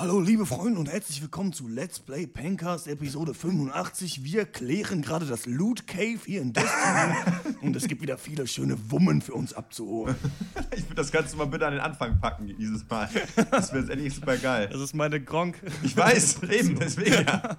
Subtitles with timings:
[0.00, 4.24] Hallo liebe Freunde und herzlich willkommen zu Let's Play Pencast Episode 85.
[4.24, 7.16] Wir klären gerade das Loot Cave hier in Destiny
[7.60, 10.16] und es gibt wieder viele schöne Wummen für uns abzuholen.
[10.74, 13.10] Ich würde das Ganze mal bitte an den Anfang packen dieses Mal.
[13.50, 14.70] Das wäre jetzt endlich super geil.
[14.72, 15.60] Das ist meine Gronk.
[15.82, 17.58] Ich weiß, eben, deswegen ja.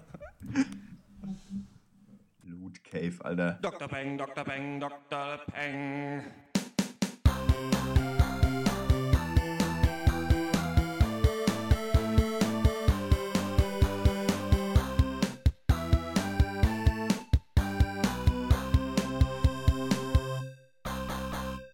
[2.43, 3.59] Loot Cave, Alter.
[3.61, 3.87] Dr.
[3.87, 4.43] Peng, Dr.
[4.43, 5.37] Peng, Dr.
[5.53, 6.23] Peng.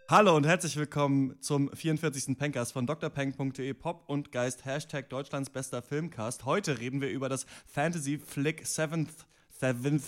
[0.09, 2.37] Hallo und herzlich willkommen zum 44.
[2.37, 6.45] Pencast von drpeng.de Pop und Geist Hashtag Deutschlands bester Filmcast.
[6.45, 9.09] Heute reden wir über das Fantasy Flick Seventh
[9.49, 10.03] Seventh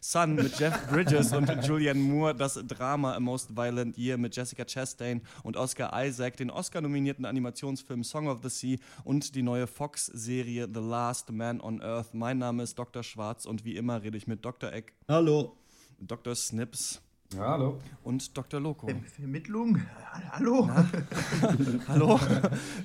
[0.00, 4.64] Son mit Jeff Bridges und Julianne Moore, das Drama A Most Violent Year mit Jessica
[4.64, 10.66] Chastain und Oscar Isaac, den Oscar-nominierten Animationsfilm Song of the Sea und die neue Fox-Serie
[10.66, 12.12] The Last Man on Earth.
[12.12, 13.04] Mein Name ist Dr.
[13.04, 14.72] Schwarz und wie immer rede ich mit Dr.
[14.72, 14.94] Eck.
[15.06, 15.56] Hallo.
[16.00, 16.34] Dr.
[16.34, 17.00] Snips.
[17.36, 17.80] Ja, hallo.
[18.04, 18.60] Und Dr.
[18.60, 18.86] Loco.
[19.16, 19.80] Vermittlung?
[20.30, 20.70] Hallo?
[21.88, 22.20] Hallo?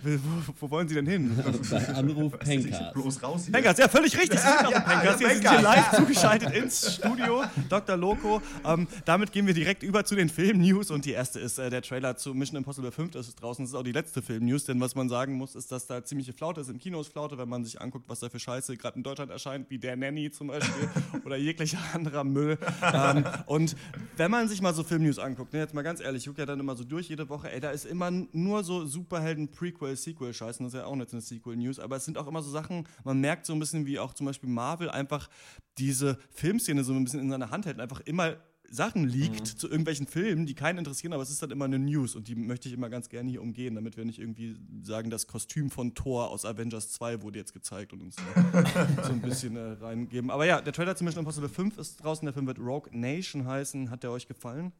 [0.01, 0.19] wo,
[0.59, 1.37] wo, wollen Sie denn hin?
[1.69, 2.93] Bei Anruf Pencast.
[2.93, 3.51] Bloß raus hier.
[3.51, 4.39] Pencast, ja, völlig richtig.
[4.39, 5.21] Sie sind auf dem Pencast.
[5.21, 7.43] ja, sind hier live zugeschaltet ins Studio.
[7.67, 7.97] Dr.
[7.97, 8.41] Loco.
[8.65, 10.89] Ähm, damit gehen wir direkt über zu den Film-News.
[10.89, 13.11] Und die erste ist äh, der Trailer zu Mission Impossible 5.
[13.11, 13.65] Das ist draußen.
[13.65, 14.65] Das ist auch die letzte Film-News.
[14.65, 16.69] Denn was man sagen muss, ist, dass da ziemliche Flaute ist.
[16.69, 19.31] Im Kino ist Flaute, wenn man sich anguckt, was da für Scheiße gerade in Deutschland
[19.31, 20.89] erscheint, wie der Nanny zum Beispiel
[21.25, 22.57] oder jeglicher anderer Müll.
[22.81, 23.75] Ähm, und
[24.17, 26.45] wenn man sich mal so Film-News anguckt, ne, jetzt mal ganz ehrlich, ich gucke ja
[26.45, 30.73] dann immer so durch jede Woche, ey, da ist immer nur so Superhelden-Prequel, Sequel-Scheißen, das
[30.73, 33.45] ist ja auch nicht eine Sequel-News, aber es sind auch immer so Sachen, man merkt
[33.45, 35.29] so ein bisschen, wie auch zum Beispiel Marvel einfach
[35.77, 38.37] diese Filmszene so ein bisschen in seiner Hand hält und einfach immer
[38.71, 42.15] Sachen liegt zu irgendwelchen Filmen, die keinen interessieren, aber es ist dann immer eine News
[42.15, 45.27] und die möchte ich immer ganz gerne hier umgehen, damit wir nicht irgendwie sagen, das
[45.27, 48.15] Kostüm von Thor aus Avengers 2 wurde jetzt gezeigt und uns
[49.03, 50.31] so ein bisschen äh, reingeben.
[50.31, 53.45] Aber ja, der Trailer zu Mission Impossible 5 ist draußen, der Film wird Rogue Nation
[53.45, 53.89] heißen.
[53.89, 54.71] Hat der euch gefallen?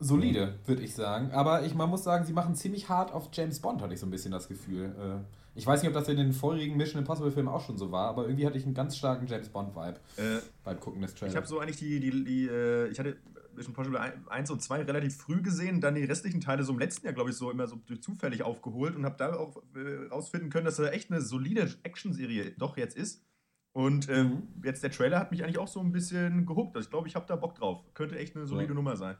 [0.00, 1.32] Solide, würde ich sagen.
[1.32, 4.06] Aber ich, man muss sagen, sie machen ziemlich hart auf James Bond, hatte ich so
[4.06, 4.94] ein bisschen das Gefühl.
[4.96, 7.90] Äh, ich weiß nicht, ob das in den vorherigen Mission Impossible Filmen auch schon so
[7.92, 11.32] war, aber irgendwie hatte ich einen ganz starken James Bond-Vibe Äh, beim Gucken des Trailers.
[11.34, 13.16] ich habe so eigentlich die, die, die äh, ich hatte
[13.54, 13.98] Mission Impossible
[14.28, 17.30] 1 und 2 relativ früh gesehen, dann die restlichen Teile so im letzten Jahr, glaube
[17.30, 20.76] ich, so immer so durch zufällig aufgeholt und habe da auch äh, rausfinden können, dass
[20.76, 23.24] da echt eine solide Actionserie doch jetzt ist.
[23.72, 24.42] Und ähm, Mhm.
[24.64, 26.76] jetzt der Trailer hat mich eigentlich auch so ein bisschen gehuckt.
[26.76, 27.82] Also ich glaube, ich habe da Bock drauf.
[27.94, 28.74] Könnte echt eine solide Ja.
[28.74, 29.16] Nummer sein.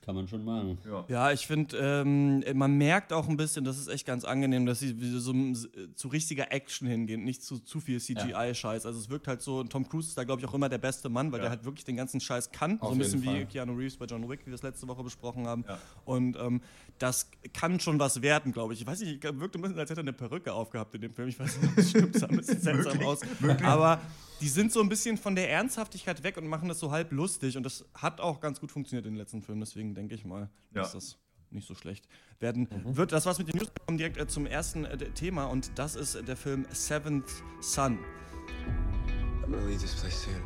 [0.00, 0.78] Kann man schon machen.
[0.86, 1.04] Ja.
[1.08, 4.78] Ja, ich finde, ähm, man merkt auch ein bisschen, das ist echt ganz angenehm, dass
[4.80, 5.54] sie so äh,
[5.94, 8.86] zu richtiger Action hingehen, nicht zu zu viel CGI-Scheiß.
[8.86, 11.10] Also es wirkt halt so, Tom Cruise ist da, glaube ich, auch immer der beste
[11.10, 11.42] Mann, weil Ja.
[11.44, 12.80] der halt wirklich den ganzen Scheiß kann.
[12.80, 13.46] Auf so ein bisschen jeden wie Fall.
[13.48, 15.64] Keanu Reeves bei John Wick, wie wir es letzte Woche besprochen haben.
[15.68, 15.78] Ja.
[16.06, 16.62] Und ähm,
[16.98, 18.80] das kann schon was werden, glaube ich.
[18.80, 21.28] Ich weiß nicht, wirkt ein bisschen, als hätte er eine Perücke aufgehabt in dem Film.
[21.28, 23.20] Ich weiß nicht, ob das stimmt, sah ein bisschen seltsam aus.
[23.62, 24.00] Aber
[24.40, 27.56] die sind so ein bisschen von der Ernsthaftigkeit weg und machen das so halb lustig.
[27.56, 29.60] Und das hat auch ganz gut funktioniert in den letzten Filmen.
[29.60, 30.82] Deswegen denke ich mal, Ja.
[30.82, 31.18] dass das
[31.50, 32.06] nicht so schlecht
[32.40, 33.12] werden wird.
[33.12, 33.68] Das war's mit den News.
[33.68, 37.42] Wir kommen direkt äh, zum ersten äh, Thema und das ist äh, der Film Seventh
[37.60, 37.98] Son.
[39.44, 40.42] I'm gonna leave this place soon.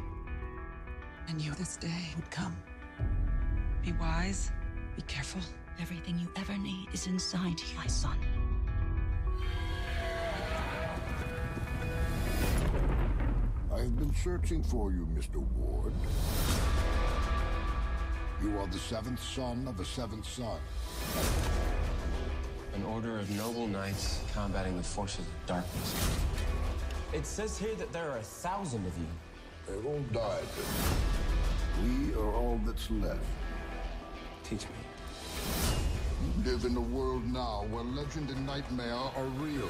[1.28, 2.54] I knew this day would come.
[3.84, 4.52] Be wise,
[4.96, 5.40] be careful.
[5.80, 8.16] Everything you ever need is inside you, my son.
[13.74, 15.42] I've been searching for you, Mr.
[15.56, 15.94] Ward.
[18.42, 20.58] You are the seventh son of a seventh son.
[22.74, 26.18] An order of noble knights combating the forces of darkness.
[27.14, 29.06] It says here that there are a thousand of you.
[29.66, 30.44] They've all died.
[31.82, 33.24] We are all that's left.
[34.44, 35.76] Teach me.
[36.22, 39.68] You live in a world now where legend and nightmare are real.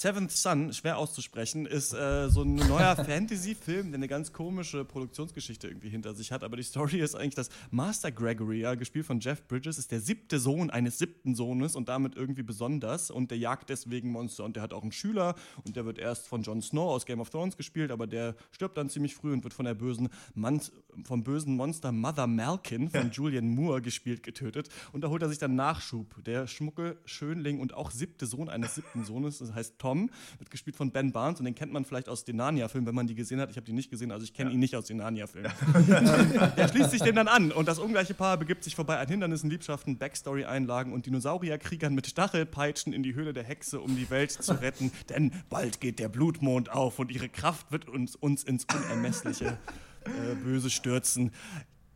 [0.00, 5.68] Seventh Son, schwer auszusprechen, ist äh, so ein neuer Fantasy-Film, der eine ganz komische Produktionsgeschichte
[5.68, 6.42] irgendwie hinter sich hat.
[6.42, 10.00] Aber die Story ist eigentlich, dass Master Gregory, ja, gespielt von Jeff Bridges, ist der
[10.00, 13.10] siebte Sohn eines siebten Sohnes und damit irgendwie besonders.
[13.10, 14.44] Und der jagt deswegen Monster.
[14.44, 15.34] Und der hat auch einen Schüler
[15.66, 18.78] und der wird erst von Jon Snow aus Game of Thrones gespielt, aber der stirbt
[18.78, 20.62] dann ziemlich früh und wird von der bösen Mann,
[21.04, 24.70] vom bösen Monster Mother Malkin von Julian Moore gespielt, getötet.
[24.92, 26.24] Und da holt er sich dann Nachschub.
[26.24, 29.89] Der schmucke Schönling und auch siebte Sohn eines siebten Sohnes, das heißt Tom,
[30.38, 33.06] wird gespielt von Ben Barnes und den kennt man vielleicht aus den Narnia-Filmen, wenn man
[33.06, 33.50] die gesehen hat.
[33.50, 35.50] Ich habe die nicht gesehen, also ich kenne ihn nicht aus den Narnia-Filmen.
[36.56, 39.50] er schließt sich den dann an und das ungleiche Paar begibt sich vorbei an Hindernissen,
[39.50, 44.52] Liebschaften, Backstory-Einlagen und Dinosaurierkriegern mit Stachelpeitschen in die Höhle der Hexe, um die Welt zu
[44.60, 44.92] retten.
[45.08, 49.58] Denn bald geht der Blutmond auf und ihre Kraft wird uns, uns ins Unermessliche
[50.04, 51.32] äh, Böse stürzen.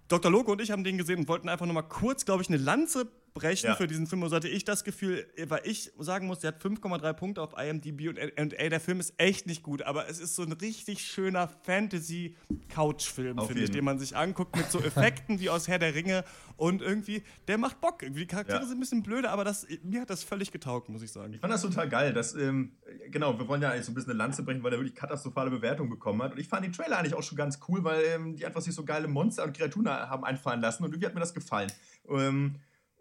[0.08, 0.30] Dr.
[0.30, 2.58] Loco und ich haben den gesehen und wollten einfach nur mal kurz, glaube ich, eine
[2.58, 3.74] Lanze brechen Ja.
[3.74, 4.22] für diesen Film.
[4.22, 7.52] Und so hatte ich das Gefühl, weil ich sagen muss, der hat 5,3 Punkte auf
[7.58, 10.52] IMDb und, und ey, der Film ist echt nicht gut, aber es ist so ein
[10.52, 15.80] richtig schöner Fantasy-Couch-Film, finde ich, den man sich anguckt mit so Effekten wie aus Herr
[15.80, 16.24] der Ringe
[16.56, 18.02] und irgendwie, der macht Bock.
[18.04, 18.64] Irgendwie die Charaktere Ja.
[18.66, 21.32] sind ein bisschen blöde, aber das, mir hat das völlig getaugt, muss ich sagen.
[21.34, 22.12] Ich fand das total geil.
[22.12, 22.76] Dass, ähm,
[23.10, 25.50] genau, wir wollen ja eigentlich so ein bisschen eine Lanze brechen, weil er wirklich katastrophale
[25.50, 26.32] Bewertungen bekommen hat.
[26.32, 28.74] Und ich fand den Trailer eigentlich auch schon ganz cool, weil ähm, die einfach sich
[28.76, 30.84] so geile Monster und Kreaturen haben einfallen lassen.
[30.84, 31.72] Und irgendwie hat mir das gefallen.
[32.08, 32.54] Ähm,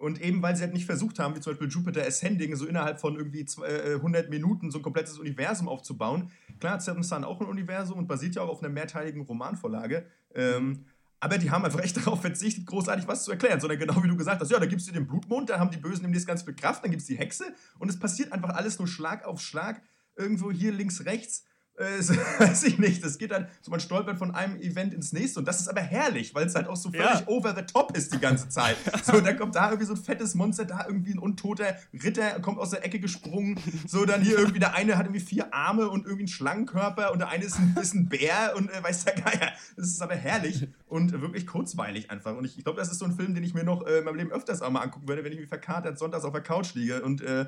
[0.04, 3.00] und eben, weil sie halt nicht versucht haben, wie zum Beispiel Jupiter Ascending, so innerhalb
[3.00, 6.30] von irgendwie zwei, äh, 100 Minuten so ein komplettes Universum aufzubauen.
[6.60, 10.06] Klar Seven Sun auch ein Universum und basiert ja auch auf einer mehrteiligen Romanvorlage.
[10.36, 10.86] Ähm,
[11.22, 14.18] aber die haben einfach echt darauf verzichtet, großartig was zu erklären, sondern genau wie du
[14.18, 16.54] gesagt hast, ja, da gibst du den Blutmond, da haben die Bösen demnächst ganz viel
[16.54, 17.46] Kraft, dann gibt es die Hexe
[17.80, 19.82] und es passiert einfach alles nur Schlag auf Schlag,
[20.18, 21.46] irgendwo hier links, rechts.
[21.78, 23.04] Äh, so, weiß ich nicht.
[23.04, 25.82] Das geht dann, so man stolpert von einem Event ins nächste und das ist aber
[25.82, 27.28] herrlich, weil es halt auch so völlig Ja.
[27.28, 28.78] over the top ist die ganze Zeit.
[29.04, 32.58] So, dann kommt da irgendwie so ein fettes Monster, da irgendwie ein untoter Ritter, kommt
[32.60, 33.60] aus der Ecke gesprungen.
[33.88, 37.20] So, dann hier irgendwie der eine hat irgendwie vier Arme und irgendwie einen Schlangenkörper und
[37.20, 39.52] der eine ist ein, ist ein Bär und äh, weiß der Geier.
[39.76, 42.36] Das ist aber herrlich und wirklich kurzweilig einfach.
[42.36, 44.06] Und ich, ich glaube, das ist so ein Film, den ich mir noch äh, in
[44.06, 46.74] meinem Leben öfters auch mal angucken würde, wenn ich wie verkatert sonntags auf der Couch
[46.76, 47.46] liege und äh,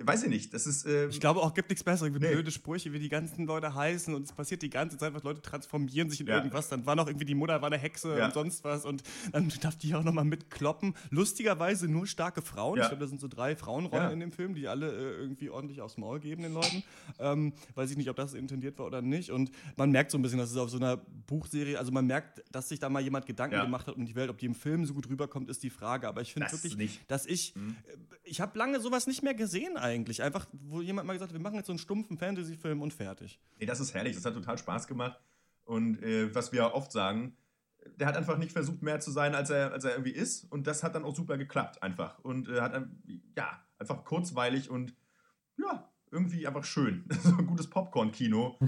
[0.00, 0.86] weiß ich nicht, das ist.
[0.86, 2.32] Äh, Ich glaube auch, gibt nichts Besseres, wie Nee.
[2.32, 5.42] blöde Sprüche, wie die ganzen Leute heißen und es passiert die ganze Zeit, was Leute
[5.42, 6.36] transformieren sich in Ja.
[6.36, 6.68] irgendwas.
[6.68, 8.26] Dann war noch irgendwie die Mutter war eine Hexe Ja.
[8.26, 9.02] und sonst was und
[9.32, 10.94] dann darf die auch nochmal mitkloppen.
[11.10, 12.78] Lustigerweise nur starke Frauen.
[12.78, 12.84] Ja.
[12.84, 15.80] Ich glaube, da sind so drei Frauenrollen in dem Film, die alle äh, irgendwie ordentlich
[15.80, 16.82] aufs Maul geben den Leuten.
[17.18, 19.30] Ähm, weiß ich nicht, ob das intendiert war oder nicht.
[19.30, 22.42] Und man merkt so ein bisschen, dass es auf so einer Buchserie, also man merkt,
[22.50, 24.30] dass sich da mal jemand Gedanken gemacht hat um die Welt.
[24.30, 26.08] Ob die im Film so gut rüberkommt, ist die Frage.
[26.08, 27.00] Aber ich finde Das wirklich, nicht.
[27.10, 27.60] dass ich, äh,
[28.24, 30.22] ich habe lange sowas nicht mehr gesehen eigentlich.
[30.22, 33.40] Einfach, wo jemand mal gesagt hat, wir machen jetzt so einen stumpfen Fantasy-Film und fertig.
[33.58, 35.20] Nee, das ist herrlich, das hat total Spaß gemacht.
[35.64, 37.36] Und äh, was wir oft sagen,
[37.96, 40.50] der hat einfach nicht versucht, mehr zu sein, als er, als er irgendwie ist.
[40.50, 42.18] Und das hat dann auch super geklappt, einfach.
[42.20, 42.80] Und äh, hat,
[43.36, 44.94] ja, einfach kurzweilig und
[45.58, 47.04] ja, irgendwie einfach schön.
[47.22, 48.58] so ein gutes Popcorn-Kino.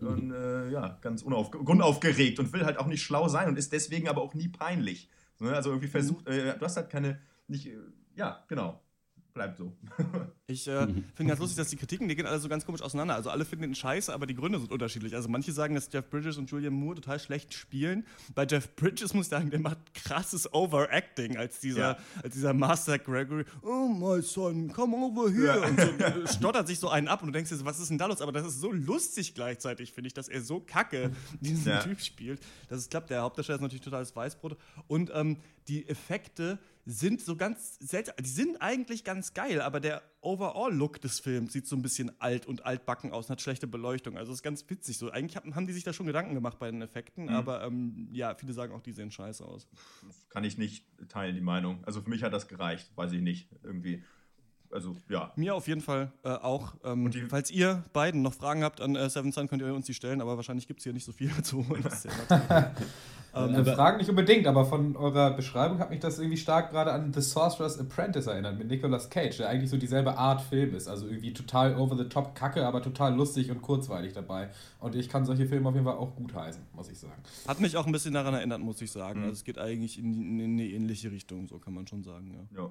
[0.00, 3.72] und äh, ja, ganz unauf, unaufgeregt und will halt auch nicht schlau sein und ist
[3.72, 5.08] deswegen aber auch nie peinlich.
[5.40, 5.54] Ne?
[5.54, 7.78] Also irgendwie versucht, äh, du hast halt keine, nicht, äh,
[8.14, 8.82] ja, genau.
[9.32, 9.76] Bleibt so.
[10.50, 13.14] Ich äh, finde ganz lustig, dass die Kritiken, die gehen alle so ganz komisch auseinander.
[13.14, 15.14] Also alle finden ihn scheiße, aber die Gründe sind unterschiedlich.
[15.14, 18.04] Also manche sagen, dass Jeff Bridges und Julian Moore total schlecht spielen.
[18.34, 21.98] Bei Jeff Bridges muss ich sagen, der macht krasses Overacting als dieser, Ja.
[22.22, 23.44] als dieser Master Gregory.
[23.62, 25.60] Oh my son, come over here.
[25.60, 25.66] Ja.
[25.66, 27.98] Und so stottert sich so einen ab und du denkst dir so, was ist denn
[27.98, 28.20] da los?
[28.20, 31.80] Aber das ist so lustig gleichzeitig, finde ich, dass er so kacke diesen Ja.
[31.82, 32.40] Typ spielt.
[32.68, 33.10] Das ist klappt.
[33.10, 34.56] Der Hauptdarsteller ist natürlich totales Weißbrot.
[34.88, 35.36] Und ähm,
[35.68, 38.14] die Effekte sind so ganz seltsam.
[38.18, 42.46] Die sind eigentlich ganz geil, aber der Overall-Look des Films sieht so ein bisschen alt
[42.46, 44.16] und altbacken aus und hat schlechte Beleuchtung.
[44.16, 44.98] Also ist ganz witzig.
[44.98, 48.34] So, eigentlich haben, die sich da schon Gedanken gemacht bei den Effekten, aber ähm, ja,
[48.34, 49.66] viele sagen auch, die sehen scheiße aus.
[50.28, 51.82] Kann ich nicht teilen, die Meinung.
[51.84, 53.48] Also für mich hat das gereicht, weiß ich nicht.
[53.62, 54.02] Irgendwie.
[54.72, 55.32] Also, ja.
[55.36, 56.74] Mir auf jeden Fall äh, auch.
[56.84, 59.86] Ähm, die- falls ihr beiden noch Fragen habt an äh, Seven Sun, könnt ihr uns
[59.86, 61.82] die stellen, aber wahrscheinlich gibt es hier nicht so viel zu holen.
[61.82, 62.70] Ja
[63.32, 66.92] natürlich- Äh, Fragen nicht unbedingt, aber von eurer Beschreibung hat mich das irgendwie stark gerade
[66.92, 70.88] an The Sorcerer's Apprentice erinnert mit Nicolas Cage, der eigentlich so dieselbe Art Film ist.
[70.88, 74.50] Also irgendwie total over the top Kacke, aber total lustig und kurzweilig dabei.
[74.80, 77.22] Und ich kann solche Filme auf jeden Fall auch gut heißen, muss ich sagen.
[77.46, 79.20] Hat mich auch ein bisschen daran erinnert, muss ich sagen.
[79.22, 82.34] Also es geht eigentlich in, in eine ähnliche Richtung, so kann man schon sagen.
[82.52, 82.62] Ja.
[82.62, 82.70] ja.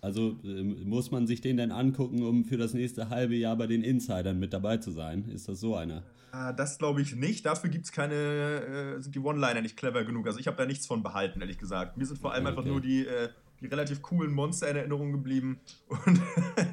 [0.00, 3.66] Also ähm, muss man sich den denn angucken, um für das nächste halbe Jahr bei
[3.66, 5.28] den Insidern mit dabei zu sein?
[5.30, 6.02] Ist das so einer?
[6.32, 7.46] Ah, Das glaube ich nicht.
[7.46, 10.26] Dafür gibt's keine, äh, sind die One-Liner nicht clever genug.
[10.26, 11.96] Also ich habe da nichts von behalten, ehrlich gesagt.
[11.96, 12.70] Mir sind vor allem Okay, einfach okay.
[12.70, 13.28] nur die, äh,
[13.60, 15.60] die relativ coolen Monster in Erinnerung geblieben.
[15.88, 16.20] Und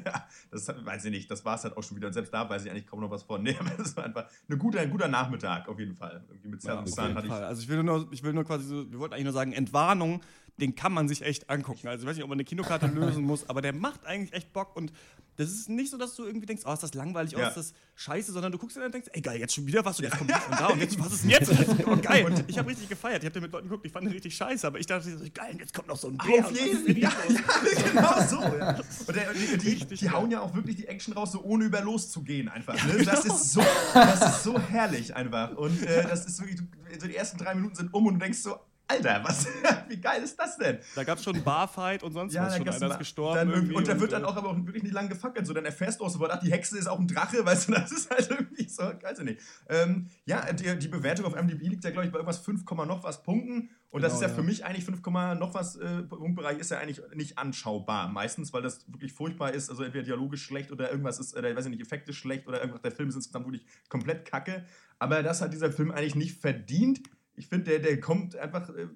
[0.50, 2.08] das weiß ich nicht, das war es halt auch schon wieder.
[2.08, 3.42] Und selbst da weiß ich eigentlich kaum noch was von.
[3.42, 6.22] Nee, aber das war einfach eine gute, ein guter Nachmittag auf jeden Fall.
[6.28, 6.84] Irgendwie mit Ja.
[6.84, 7.16] Fall.
[7.44, 10.20] Also ich will nur, ich will nur quasi so, wir wollten eigentlich nur sagen, Entwarnung,
[10.56, 11.88] den kann man sich echt angucken.
[11.88, 14.52] Also ich weiß nicht, ob man eine Kinokarte lösen muss, aber der macht eigentlich echt
[14.52, 14.92] Bock und
[15.36, 17.48] das ist nicht so, dass du irgendwie denkst, oh, ist das langweilig, oh, Ja.
[17.48, 19.84] ist das scheiße, sondern du guckst dir dann und denkst, ey geil, jetzt schon wieder
[19.84, 21.50] was und jetzt kommt das von da und jetzt, was ist denn jetzt?
[21.84, 22.24] Und oh, geil.
[22.24, 23.22] Und ich habe richtig gefeiert.
[23.22, 25.24] Ich habe den mit Leuten geguckt, ich fand den richtig scheiße, aber ich dachte, so,
[25.34, 26.44] geil, jetzt kommt noch so ein Bär.
[26.44, 27.40] Auf und jeden Ja, ja,
[27.92, 28.40] genau so.
[28.56, 28.78] Ja.
[29.06, 30.14] Und der, die, die, Richtig die geil.
[30.14, 32.74] hauen ja auch wirklich die Action raus, so ohne über loszugehen einfach.
[32.86, 33.02] Ne?
[33.04, 35.56] Das, ist so, das ist so herrlich einfach.
[35.56, 36.60] Und äh, das ist wirklich,
[37.00, 39.46] so die ersten drei Minuten sind um und du denkst so, Alter, was,
[39.88, 40.78] wie geil ist das denn?
[40.94, 42.68] Da gab es schon einen Barfight und sonst was schon.
[42.68, 43.36] Einer ist gestorben.
[43.36, 45.46] Dann irgendwie und da wird äh, dann auch aber auch wirklich nicht lang gefackelt.
[45.46, 47.72] So, dann erfährst du auch sofort, ach, die Hexe ist auch ein Drache, weißt du,
[47.72, 49.40] das ist halt irgendwie so, weiß ich nicht.
[49.68, 53.02] Ähm, ja, die, die Bewertung auf MDB liegt ja, glaube ich, bei irgendwas 5, noch
[53.02, 53.70] was Punkten.
[53.94, 54.34] Und das Genau, ist ja, ja.
[54.34, 55.00] für mich eigentlich 5,
[55.38, 58.08] noch was äh, Punktbereich ist ja eigentlich nicht anschaubar.
[58.08, 59.70] Meistens, weil das wirklich furchtbar ist.
[59.70, 62.82] Also entweder dialogisch schlecht oder irgendwas ist, oder weiß ich nicht, Effekte schlecht oder irgendwas,
[62.82, 64.64] der Film ist insgesamt wirklich komplett kacke.
[64.98, 67.02] Aber das hat dieser Film eigentlich nicht verdient.
[67.36, 68.68] Ich finde, der, der kommt einfach.
[68.70, 68.88] Äh,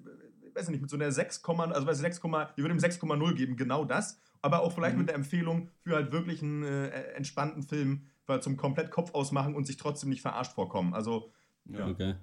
[0.55, 3.55] weiß ich nicht, mit so einer 6, also bei 6, ich würde ihm 6,0 geben,
[3.55, 4.19] genau das.
[4.41, 5.01] Aber auch vielleicht Mhm.
[5.01, 9.55] mit der Empfehlung für halt wirklich einen äh, entspannten Film, weil zum komplett Kopf ausmachen
[9.55, 10.93] und sich trotzdem nicht verarscht vorkommen.
[10.93, 11.31] Also,
[11.65, 11.87] ja.
[11.87, 12.15] Okay.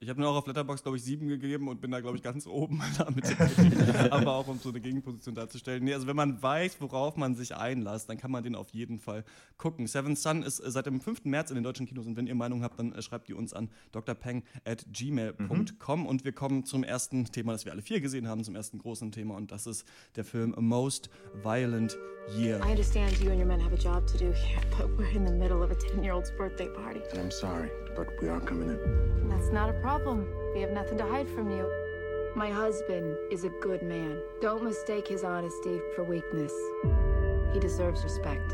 [0.00, 2.22] Ich habe mir auch auf Letterbox glaube ich, sieben gegeben und bin da, glaube ich,
[2.22, 3.24] ganz oben damit.
[4.12, 5.82] Aber auch um so eine Gegenposition darzustellen.
[5.82, 9.00] Nee, also wenn man weiß, worauf man sich einlässt, dann kann man den auf jeden
[9.00, 9.24] Fall
[9.56, 9.88] gucken.
[9.88, 11.24] Seven Sun ist äh, seit dem 5.
[11.24, 13.52] März in den deutschen Kinos und wenn ihr Meinung habt, dann äh, schreibt die uns
[13.52, 18.28] an drpeng at gmail.com und wir kommen zum ersten Thema, das wir alle vier gesehen
[18.28, 21.10] haben, zum ersten großen Thema und das ist der Film A Most
[21.42, 21.98] Violent
[22.36, 22.60] Year.
[22.64, 25.24] I understand you and your men have a job to do here, but we're in
[25.24, 27.00] the middle of a 10 year old's birthday party.
[27.14, 29.28] I'm sorry, but we are coming in.
[29.28, 29.87] That's not a problem.
[30.54, 31.66] We have nothing to hide from you.
[32.36, 34.20] My husband is a good man.
[34.42, 36.52] Don't mistake his honesty for weakness.
[37.54, 38.50] He deserves respect.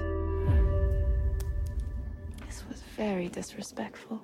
[2.46, 4.22] This was very disrespectful.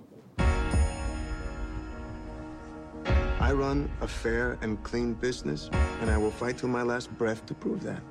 [3.06, 5.68] I run a fair and clean business,
[6.00, 8.02] and I will fight to my last breath to prove that.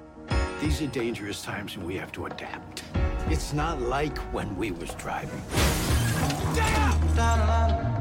[0.60, 2.84] These are dangerous times and we have to adapt.
[3.30, 5.42] It's not like when we was driving.
[6.54, 7.99] There were more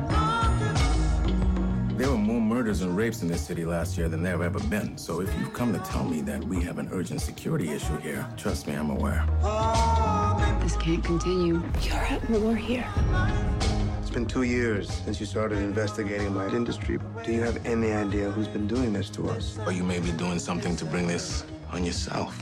[2.69, 4.99] murders and rapes in this city last year than there have ever been.
[4.99, 8.29] So if you've come to tell me that we have an urgent security issue here,
[8.37, 9.25] trust me, I'm aware.
[10.61, 11.63] This can't continue.
[11.81, 12.87] You're at war here.
[14.03, 16.99] It's been two years since you started investigating my industry.
[17.25, 19.59] Do you have any idea who's been doing this to us?
[19.65, 22.39] Or you may be doing something to bring this on yourself.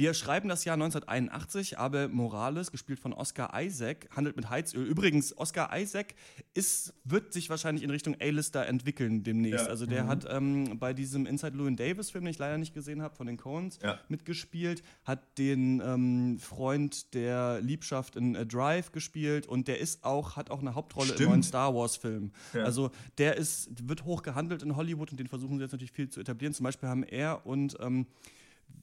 [0.00, 1.76] Wir schreiben das Jahr 1981.
[1.78, 4.86] Abel Morales, gespielt von Oscar Isaac, handelt mit Heizöl.
[4.86, 6.14] Übrigens, Oscar Isaac
[6.54, 9.66] ist, wird sich wahrscheinlich in Richtung A-Lister entwickeln demnächst.
[9.66, 9.70] Ja.
[9.70, 10.08] Also der Mhm.
[10.08, 13.36] hat ähm, bei diesem Inside Llewyn Davis-Film, den ich leider nicht gesehen habe, von den
[13.36, 14.00] Coens, Ja.
[14.08, 20.34] mitgespielt, hat den ähm, Freund der Liebschaft in äh, Drive gespielt und der ist auch,
[20.36, 21.20] hat auch eine Hauptrolle Stimmt.
[21.20, 22.32] im neuen Star Wars-Film.
[22.54, 22.62] Ja.
[22.64, 26.08] Also der ist, wird hoch gehandelt in Hollywood und den versuchen sie jetzt natürlich viel
[26.08, 26.54] zu etablieren.
[26.54, 28.06] Zum Beispiel haben er und ähm,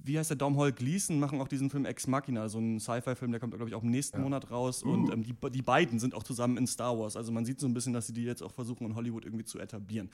[0.08, 3.40] wie heißt der Domhnall Gleeson, machen auch diesen Film Ex Machina, so ein Sci-Fi-Film, der
[3.40, 4.84] kommt, glaube ich, auch im nächsten Monat raus.
[4.84, 4.92] Uh.
[4.92, 7.16] Und ähm, die, die beiden sind auch zusammen in Star Wars.
[7.16, 9.46] Also man sieht so ein bisschen, dass sie die jetzt auch versuchen, in Hollywood irgendwie
[9.46, 10.10] zu etablieren.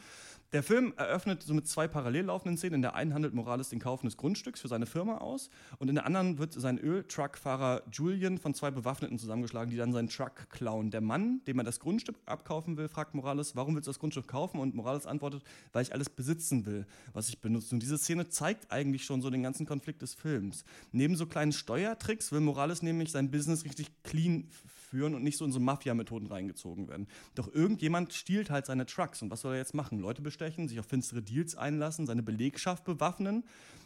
[0.52, 2.76] Der Film eröffnet so mit zwei parallel laufenden Szenen.
[2.76, 5.50] In der einen handelt Morales den Kauf eines Grundstücks für seine Firma aus.
[5.80, 10.10] Und in der anderen wird sein Öltruckfahrer Julian von zwei Bewaffneten zusammengeschlagen, die dann seinen
[10.10, 10.92] Truck klauen.
[10.92, 14.28] Der Mann, dem er das Grundstück abkaufen will, fragt Morales, warum willst du das Grundstück
[14.28, 14.60] kaufen?
[14.60, 17.74] Und Morales antwortet, weil ich alles besitzen will, was ich benutze.
[17.76, 20.64] Und diese Szene zeigt eigentlich schon so den ganzen Konflikt des Films.
[20.92, 24.50] Neben so kleinen Steuertricks will Morales nämlich sein Business richtig clean
[24.94, 27.08] führen und nicht so in so Mafia-Methoden reingezogen werden.
[27.36, 29.22] Doch irgendjemand stiehlt halt seine Trucks.
[29.22, 30.00] Und was soll er jetzt machen?
[30.00, 33.44] Leute bestechen, sich auf finstere Deals einlassen, seine Belegschaft bewaffnen.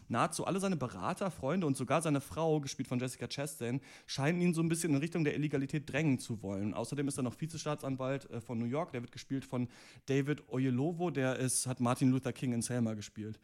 [0.09, 4.53] Nahezu alle seine Berater, Freunde und sogar seine Frau, gespielt von Jessica Chastain, scheinen ihn
[4.53, 6.73] so ein bisschen in Richtung der Illegalität drängen zu wollen.
[6.73, 8.91] Außerdem ist er noch Vizestaatsanwalt äh, von New York.
[8.91, 9.67] Der wird gespielt von
[10.05, 11.09] David Oyelowo.
[11.09, 13.39] Der ist, hat Martin Luther King in Selma gespielt.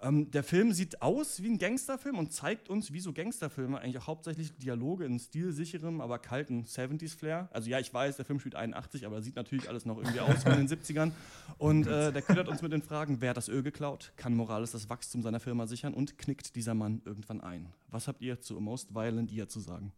[0.00, 3.98] Ähm, der Film sieht aus wie ein Gangsterfilm und zeigt uns, wie so Gangsterfilme eigentlich
[3.98, 7.48] auch hauptsächlich Dialoge in stilsicherem, aber kalten 70s-Flair.
[7.52, 10.44] Also ja, ich weiß, der Film spielt 81, aber sieht natürlich alles noch irgendwie aus
[10.44, 11.12] wie in den 70ern.
[11.58, 14.12] Und äh, der ködert uns mit den Fragen, wer hat das Öl geklaut?
[14.16, 15.94] Kann Morales das Wachstum seiner Firma sichern?
[15.94, 17.68] Und knickt dieser Mann irgendwann ein?
[17.88, 19.92] Was habt ihr zu A Most Violent Year zu sagen?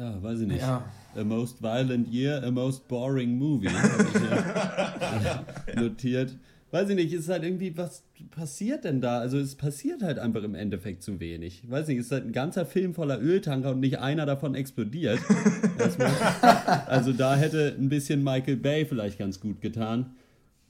[0.00, 0.62] Ja, weiß ich nicht.
[0.62, 0.84] Ja.
[1.14, 3.68] A most violent year, a most boring movie.
[3.68, 6.38] hab ich hier notiert.
[6.72, 9.18] Weiß ich nicht, ist halt irgendwie, was passiert denn da?
[9.18, 11.68] Also es passiert halt einfach im Endeffekt zu wenig.
[11.68, 15.18] Weiß nicht, es ist halt ein ganzer Film voller Öltanker und nicht einer davon explodiert.
[16.86, 20.14] Also da hätte ein bisschen Michael Bay vielleicht ganz gut getan.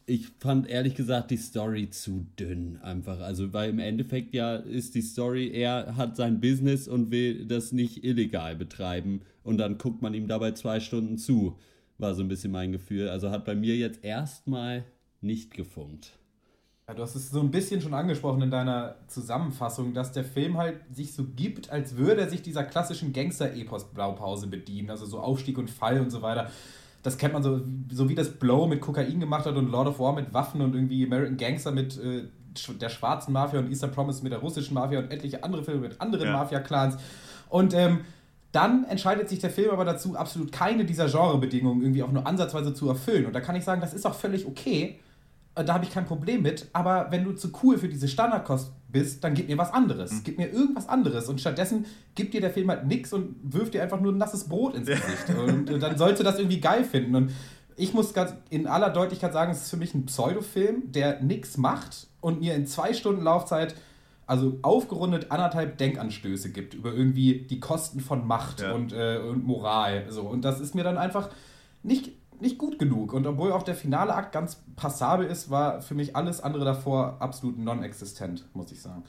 [0.07, 3.19] Ich fand ehrlich gesagt die Story zu dünn einfach.
[3.21, 7.73] Also, weil im Endeffekt ja ist die Story, er hat sein Business und will das
[7.73, 9.23] nicht illegal betreiben.
[9.43, 11.59] Und dann guckt man ihm dabei zwei Stunden zu.
[11.99, 13.09] War so ein bisschen mein Gefühl.
[13.09, 14.85] Also hat bei mir jetzt erstmal
[15.21, 16.13] nicht gefunkt.
[16.89, 20.57] Ja, du hast es so ein bisschen schon angesprochen in deiner Zusammenfassung, dass der Film
[20.57, 24.91] halt sich so gibt, als würde er sich dieser klassischen Gangster-Epos-Blaupause bedienen.
[24.91, 26.51] Also so Aufstieg und Fall und so weiter.
[27.03, 27.61] Das kennt man so,
[27.91, 30.75] so wie das Blow mit Kokain gemacht hat und Lord of War mit Waffen und
[30.75, 32.25] irgendwie American Gangster mit äh,
[32.81, 36.01] der schwarzen Mafia und Eastern Promise mit der russischen Mafia und etliche andere Filme mit
[36.01, 36.33] anderen Ja.
[36.33, 36.97] Mafia-Clans.
[37.49, 38.01] Und ähm,
[38.53, 42.75] dann entscheidet sich der Film aber dazu, absolut keine dieser Genrebedingungen irgendwie auch nur ansatzweise
[42.75, 43.27] zu erfüllen.
[43.27, 44.99] Und da kann ich sagen, das ist auch völlig okay.
[45.61, 46.69] Äh, Da habe ich kein Problem mit.
[46.73, 50.23] Aber wenn du zu cool für diese Standardkost bist, dann gib mir was anderes.
[50.25, 51.29] Gib mir irgendwas anderes.
[51.29, 54.45] Und stattdessen gibt dir der Film halt nichts und wirft dir einfach nur ein nasses
[54.49, 55.31] Brot ins Gesicht.
[55.39, 57.15] Und äh, dann sollst du das irgendwie geil finden.
[57.15, 57.31] Und
[57.77, 61.57] ich muss ganz in aller Deutlichkeit sagen, es ist für mich ein Pseudofilm, der nichts
[61.57, 63.75] macht und mir in zwei Stunden Laufzeit
[64.27, 68.73] also aufgerundet anderthalb Denkanstöße gibt über irgendwie die Kosten von Macht Ja.
[68.75, 70.05] und, äh, und Moral.
[70.09, 70.23] So.
[70.23, 71.31] Und das ist mir dann einfach
[71.83, 73.13] nicht, nicht gut genug.
[73.13, 77.17] Und obwohl auch der finale Akt ganz passabel ist, war für mich alles andere davor
[77.21, 79.05] absolut non-existent, muss ich sagen.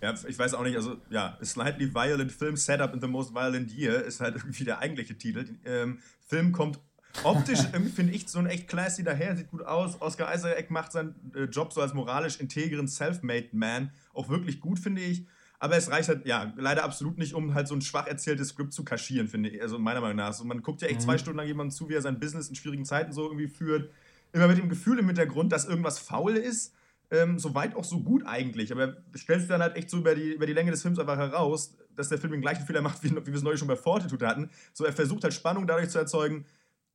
[0.00, 3.72] Ja, ich weiß auch nicht, also ja, Slightly Violent Film Setup in the Most Violent
[3.72, 5.46] Year ist halt irgendwie der eigentliche Titel.
[5.64, 6.78] Ähm, Film kommt
[7.22, 10.00] optisch, irgendwie finde ich, so ein echt classy daher, sieht gut aus.
[10.00, 14.78] Oscar Isaac macht seinen äh, Job so als moralisch integren Self-Made Man auch wirklich gut,
[14.78, 15.26] finde ich.
[15.58, 18.72] Aber es reicht halt, ja, leider absolut nicht, um halt so ein schwach erzähltes Skript
[18.72, 19.62] zu kaschieren, finde ich.
[19.62, 20.32] Also meiner Meinung nach.
[20.32, 21.04] So, man guckt ja echt mhm.
[21.04, 23.90] zwei Stunden lang jemandem zu, wie er sein Business in schwierigen Zeiten so irgendwie führt.
[24.32, 26.74] Immer mit dem Gefühl im Hintergrund, dass irgendwas faul ist.
[27.10, 28.72] Ähm, so weit auch so gut eigentlich.
[28.72, 31.16] Aber stellt sich dann halt echt so über die, über die Länge des Films einfach
[31.16, 33.76] heraus, dass der Film den gleichen Fehler macht, wie, wie wir es neulich schon bei
[33.76, 34.50] Fortitude hatten.
[34.72, 36.44] So, er versucht halt Spannung dadurch zu erzeugen,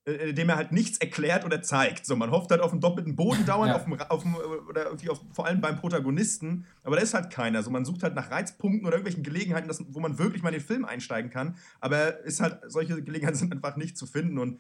[0.06, 2.06] indem er halt nichts erklärt oder zeigt.
[2.06, 3.76] So, man hofft halt auf einen doppelten Boden dauernd, ja.
[3.76, 7.30] auf, dem, auf dem, oder irgendwie auf, vor allem beim Protagonisten, aber da ist halt
[7.30, 7.60] keiner.
[7.60, 10.60] Also man sucht halt nach Reizpunkten oder irgendwelchen Gelegenheiten, das, wo man wirklich mal in
[10.60, 14.60] den Film einsteigen kann, aber ist halt, solche Gelegenheiten sind einfach nicht zu finden und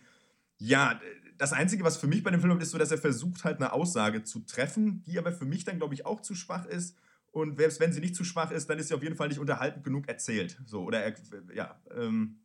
[0.59, 0.99] ja,
[1.39, 3.73] das Einzige, was für mich bei dem Film ist, so, dass er versucht halt eine
[3.73, 6.95] Aussage zu treffen, die aber für mich dann, glaube ich, auch zu schwach ist.
[7.31, 9.39] Und selbst wenn sie nicht zu schwach ist, dann ist sie auf jeden Fall nicht
[9.39, 10.61] unterhaltend genug erzählt.
[10.67, 11.11] So, oder,
[11.55, 12.41] ja, ähm,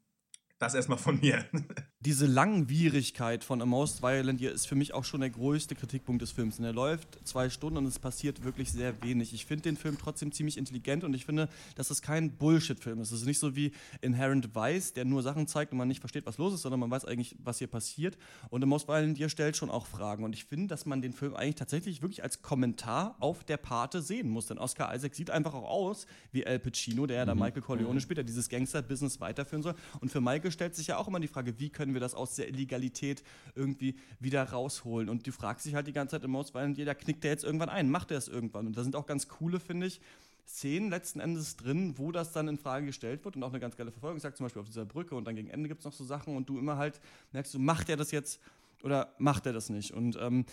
[0.59, 1.45] das erstmal von mir.
[2.07, 6.23] Diese Langwierigkeit von A Most Violent Year ist für mich auch schon der größte Kritikpunkt
[6.23, 6.57] des Films.
[6.61, 9.35] Und er läuft zwei Stunden und es passiert wirklich sehr wenig.
[9.35, 13.11] Ich finde den Film trotzdem ziemlich intelligent und ich finde, dass es kein Bullshit-Film ist.
[13.11, 13.73] Es ist nicht so wie
[14.03, 16.93] Inherent Vice, der nur Sachen zeigt und man nicht versteht, was los ist, sondern man
[16.93, 18.17] weiß eigentlich, was hier passiert.
[18.51, 20.23] Und A Most Violent Year stellt schon auch Fragen.
[20.23, 24.01] Und ich finde, dass man den Film eigentlich tatsächlich wirklich als Kommentar auf der Pate
[24.01, 24.47] sehen muss.
[24.47, 27.41] Denn Oscar Isaac sieht einfach auch aus wie Al Pacino, der ja da mhm.
[27.41, 28.01] Michael Corleone mhm.
[28.01, 29.75] spielt, der dieses Gangster-Business weiterführen soll.
[29.99, 32.35] Und für Michael stellt sich ja auch immer die Frage, wie können wir das aus
[32.35, 33.23] der Illegalität
[33.55, 35.09] irgendwie wieder rausholen?
[35.09, 37.45] Und du fragst dich halt die ganze Zeit im Most Violent jeder knickt der jetzt
[37.45, 38.67] irgendwann ein, macht er es irgendwann?
[38.67, 40.01] Und da sind auch ganz coole, finde ich,
[40.49, 43.77] Szenen letzten Endes drin, wo das dann in Frage gestellt wird und auch eine ganz
[43.77, 45.93] geile Verfolgung sagt, zum Beispiel auf dieser Brücke und dann gegen Ende gibt es noch
[45.93, 47.01] so Sachen und du immer halt
[47.33, 48.41] merkst, du macht er das jetzt
[48.83, 49.93] oder macht er das nicht?
[49.93, 50.45] Und ähm,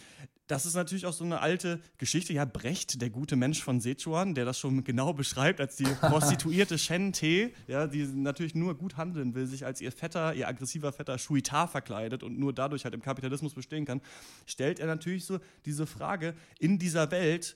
[0.48, 2.34] das ist natürlich auch so eine alte Geschichte.
[2.34, 6.78] Ja, Brecht, der gute Mensch von Sichuan, der das schon genau beschreibt als die prostituierte
[6.78, 10.92] Shen Te, ja, die natürlich nur gut handeln will, sich als ihr Vetter, ihr aggressiver
[10.92, 14.02] Vetter Shuita verkleidet und nur dadurch halt im Kapitalismus bestehen kann,
[14.46, 17.56] stellt er natürlich so diese Frage in dieser Welt,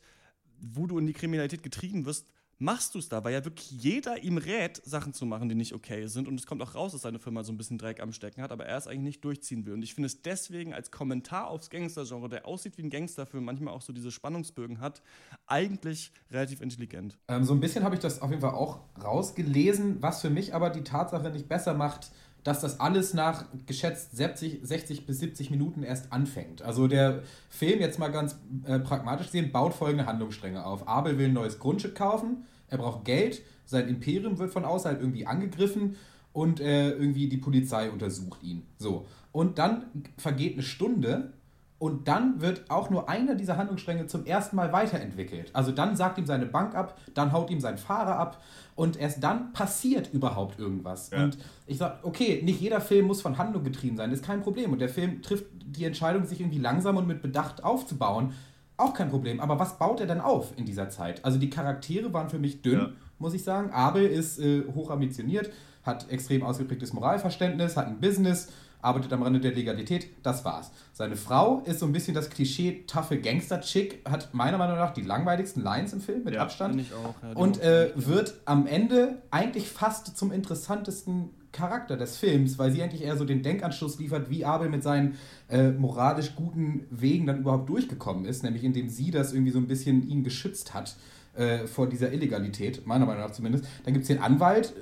[0.59, 2.25] wo du in die Kriminalität getrieben wirst,
[2.59, 5.73] machst du es da, weil ja wirklich jeder ihm rät, Sachen zu machen, die nicht
[5.73, 6.27] okay sind.
[6.27, 8.51] Und es kommt auch raus, dass seine Firma so ein bisschen Dreck am Stecken hat,
[8.51, 9.73] aber er es eigentlich nicht durchziehen will.
[9.73, 13.73] Und ich finde es deswegen als Kommentar aufs Gangster-Genre, der aussieht wie ein Gangsterfilm, manchmal
[13.73, 15.01] auch so diese Spannungsbögen hat,
[15.45, 17.17] eigentlich relativ intelligent.
[17.27, 20.53] Ähm, so ein bisschen habe ich das auf jeden Fall auch rausgelesen, was für mich
[20.53, 22.11] aber die Tatsache nicht besser macht,
[22.47, 26.61] dass das alles nach geschätzt 70, 60 bis 70 Minuten erst anfängt.
[26.61, 30.87] Also der Film, jetzt mal ganz äh, pragmatisch sehen, baut folgende Handlungsstränge auf.
[30.87, 35.27] Abel will ein neues Grundstück kaufen, er braucht Geld, sein Imperium wird von außerhalb irgendwie
[35.27, 35.97] angegriffen
[36.31, 38.65] und äh, irgendwie die Polizei untersucht ihn.
[38.77, 39.05] So.
[39.33, 39.83] Und dann
[40.17, 41.33] vergeht eine Stunde
[41.79, 45.51] und dann wird auch nur einer dieser Handlungsstränge zum ersten Mal weiterentwickelt.
[45.53, 48.41] Also dann sagt ihm seine Bank ab, dann haut ihm sein Fahrer ab
[48.75, 51.11] und erst dann passiert überhaupt irgendwas.
[51.11, 51.23] Ja.
[51.23, 51.37] Und
[51.67, 54.71] ich sage, okay, nicht jeder Film muss von Handlung getrieben sein, ist kein Problem.
[54.71, 58.33] Und der Film trifft die Entscheidung, sich irgendwie langsam und mit Bedacht aufzubauen,
[58.77, 59.39] auch kein Problem.
[59.39, 61.23] Aber was baut er denn auf in dieser Zeit?
[61.25, 62.89] Also die Charaktere waren für mich dünn, ja.
[63.19, 63.71] muss ich sagen.
[63.71, 65.51] Abel ist äh, hoch ambitioniert,
[65.83, 70.71] hat extrem ausgeprägtes Moralverständnis, hat ein Business arbeitet am Rande der Legalität, das war's.
[70.93, 75.01] Seine Frau ist so ein bisschen das Klischee taffe Gangster-Chick, hat meiner Meinung nach die
[75.01, 76.79] langweiligsten Lines im Film mit ja, Abstand.
[76.79, 82.59] Ich auch, ja, und äh, wird am Ende eigentlich fast zum interessantesten Charakter des Films,
[82.59, 85.15] weil sie endlich eher so den Denkanschluss liefert, wie Abel mit seinen
[85.49, 89.67] äh, moralisch guten Wegen dann überhaupt durchgekommen ist, nämlich indem sie das irgendwie so ein
[89.67, 90.95] bisschen ihn geschützt hat
[91.35, 93.65] äh, vor dieser Illegalität, meiner Meinung nach zumindest.
[93.83, 94.73] Dann gibt es den Anwalt,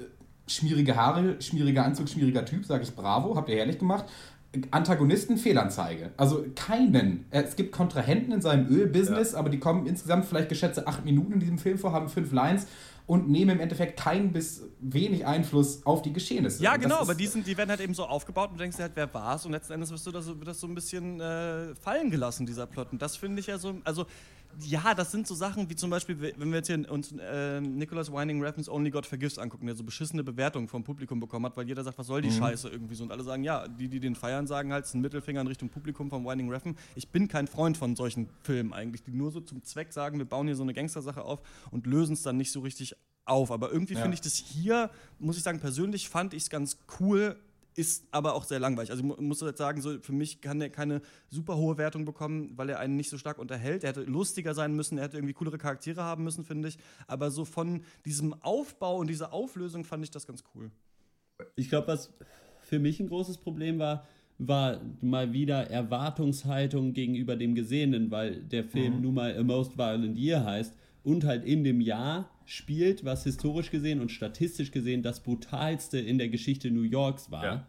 [0.48, 4.06] schmierige Haare, schmieriger Anzug, schmieriger Typ, sage ich bravo, habt ihr herrlich gemacht.
[4.72, 6.12] Antagonisten Fehlanzeige.
[6.16, 7.26] Also keinen.
[7.30, 9.40] Es gibt Kontrahenten in seinem Ölbusiness, ja.
[9.40, 12.68] aber die kommen insgesamt vielleicht geschätzte acht Minuten in diesem Film vor, haben fünf Lines
[13.08, 16.64] und nehmen im Endeffekt keinen bis wenig Einfluss auf die Geschehnisse.
[16.64, 18.84] Ja, genau, aber die, sind, die werden halt eben so aufgebaut und du denkst dir
[18.84, 19.46] halt, wer war's?
[19.46, 22.66] Und letzten Endes wirst du das, wird das so ein bisschen äh, fallen gelassen, dieser
[22.66, 22.94] Plot.
[22.94, 24.06] Und das finde ich ja so, also
[24.60, 28.12] ja, das sind so Sachen wie zum Beispiel, wenn wir jetzt hier uns äh, Nicholas
[28.12, 31.68] Winding Refn's Only God Forgives angucken, der so beschissene Bewertungen vom Publikum bekommen hat, weil
[31.68, 32.40] jeder sagt, was soll die mhm.
[32.40, 33.04] Scheiße irgendwie so.
[33.04, 35.48] Und alle sagen, ja, die, die den feiern, sagen halt, es ist ein Mittelfinger in
[35.48, 36.76] Richtung Publikum von Winding Refn.
[36.96, 40.26] Ich bin kein Freund von solchen Filmen eigentlich, die nur so zum Zweck sagen, wir
[40.26, 41.42] bauen hier so eine Gangstersache auf
[41.72, 43.52] und lösen es dann nicht so richtig auf.
[43.52, 44.02] Aber irgendwie ja.
[44.02, 44.90] finde ich das hier,
[45.20, 47.38] muss ich sagen, persönlich fand ich es ganz cool,
[47.76, 48.92] ist aber auch sehr langweilig.
[48.92, 52.52] Also ich muss jetzt sagen, so für mich kann er keine super hohe Wertung bekommen,
[52.56, 53.84] weil er einen nicht so stark unterhält.
[53.84, 56.78] Er hätte lustiger sein müssen, er hätte irgendwie coolere Charaktere haben müssen, finde ich.
[57.08, 60.72] Aber so von diesem Aufbau und dieser Auflösung fand ich das ganz cool.
[61.56, 62.14] Ich glaube, was
[62.62, 64.08] für mich ein großes Problem war,
[64.38, 69.02] war mal wieder Erwartungshaltung gegenüber dem Gesehenen, weil der Film Mhm.
[69.02, 70.74] nun mal A Most Violent Year heißt
[71.06, 76.18] und halt in dem Jahr spielt, was historisch gesehen und statistisch gesehen das brutalste in
[76.18, 77.68] der Geschichte New Yorks war.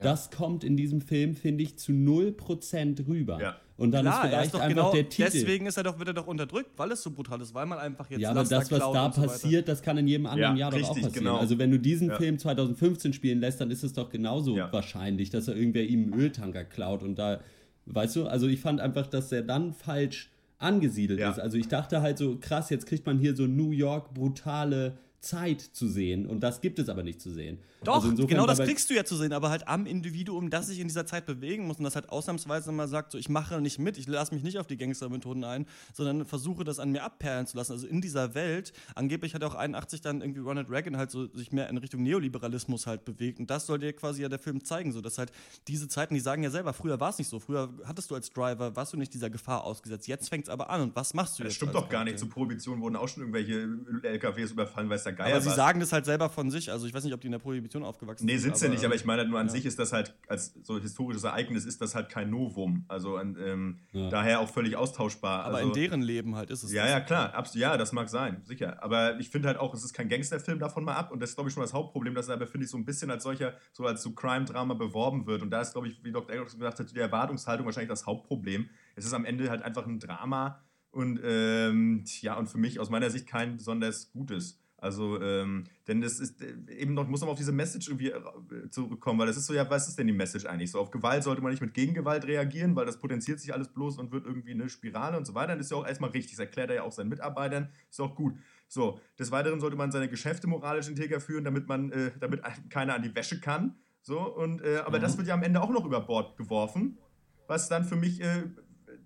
[0.00, 3.56] Das kommt in diesem Film, finde ich, zu 0% rüber.
[3.76, 5.30] Und dann Klar, ist er vielleicht ist doch einfach genau, der Titel.
[5.32, 7.78] deswegen ist er doch, wird er doch unterdrückt, weil es so brutal ist, weil man
[7.78, 9.28] einfach jetzt Ja, aber Laster das, was da so weiter.
[9.28, 11.24] passiert, das kann in jedem anderen Ja, Jahr doch auch richtig, passieren.
[11.24, 11.38] genau.
[11.38, 12.16] Also wenn du diesen Ja.
[12.16, 16.20] Film 2015 spielen lässt, dann ist es doch genauso wahrscheinlich, dass er irgendwer ihm einen
[16.20, 17.40] Öltanker klaut und da,
[17.86, 20.30] weißt du, also ich fand einfach, dass er dann falsch
[20.64, 21.38] angesiedelt ist.
[21.38, 25.60] Also ich dachte halt so, krass, jetzt kriegt man hier so New York brutale Zeit
[25.60, 27.58] zu sehen und das gibt es aber nicht zu sehen.
[27.82, 30.68] Doch, Also insofern genau das kriegst du ja zu sehen, aber halt am Individuum, das
[30.68, 33.60] sich in dieser Zeit bewegen muss und das halt ausnahmsweise mal sagt, so ich mache
[33.60, 37.02] nicht mit, ich lasse mich nicht auf die Gangstermethoden ein, sondern versuche das an mir
[37.02, 37.72] abperlen zu lassen.
[37.72, 41.52] Also in dieser Welt, angeblich hat auch 81 dann irgendwie Ronald Reagan halt so sich
[41.52, 44.92] mehr in Richtung Neoliberalismus halt bewegt und das soll dir quasi ja der Film zeigen,
[44.92, 45.32] so dass halt
[45.68, 48.30] diese Zeiten, die sagen ja selber, früher war es nicht so, früher hattest du als
[48.30, 51.38] Driver, warst du nicht dieser Gefahr ausgesetzt, jetzt fängt es aber an und was machst
[51.38, 51.56] du Das jetzt?
[51.56, 52.14] stimmt als doch gar nicht.
[52.14, 52.28] Charakter?
[52.28, 53.68] Zu Prohibition wurden auch schon irgendwelche
[54.02, 55.56] LKWs überfallen, weiß der Geier Aber sie was.
[55.56, 57.82] sagen das halt selber von sich, also ich weiß nicht, ob die in der Prohibition
[57.84, 58.56] aufgewachsen Nee, sind.
[58.56, 59.52] sind sie nicht, aber ich meine halt nur an ja.
[59.52, 62.84] sich ist das halt, als so historisches Ereignis ist das halt kein Novum.
[62.88, 64.08] Also ähm, Ja.
[64.10, 65.44] daher auch völlig austauschbar.
[65.44, 66.90] Aber also, in deren Leben halt ist es Ja, das.
[66.90, 68.82] ja, klar, absolut, ja, das mag sein, sicher.
[68.82, 71.36] Aber ich finde halt auch, es ist kein Gangsterfilm davon mal ab und das ist,
[71.36, 73.54] glaube ich, schon das Hauptproblem, dass er aber, finde ich, so ein bisschen als solcher,
[73.72, 75.42] so als so Crime-Drama beworben wird.
[75.42, 76.34] Und da ist, glaube ich, wie Dr.
[76.34, 78.68] Eggers gesagt hat, die Erwartungshaltung wahrscheinlich das Hauptproblem.
[78.96, 82.88] Es ist am Ende halt einfach ein Drama und ähm, ja, und für mich aus
[82.90, 84.60] meiner Sicht kein besonders gutes.
[84.84, 88.68] Also, ähm, denn das ist äh, eben noch, muss man auf diese Message irgendwie äh,
[88.68, 90.70] zurückkommen, weil das ist so, ja, was ist denn die Message eigentlich?
[90.70, 93.96] So, auf Gewalt sollte man nicht mit Gegengewalt reagieren, weil das potenziert sich alles bloß
[93.96, 95.56] und wird irgendwie eine Spirale und so weiter.
[95.56, 98.14] Das ist ja auch erstmal richtig, das erklärt er ja auch seinen Mitarbeitern, ist auch
[98.14, 98.34] gut.
[98.68, 102.94] So, des Weiteren sollte man seine Geschäfte moralisch integer führen, damit man, äh, damit keiner
[102.94, 103.76] an die Wäsche kann.
[104.02, 105.02] So, und, äh, aber Mhm.
[105.02, 106.98] das wird ja am Ende auch noch über Bord geworfen,
[107.46, 108.44] was dann für mich äh,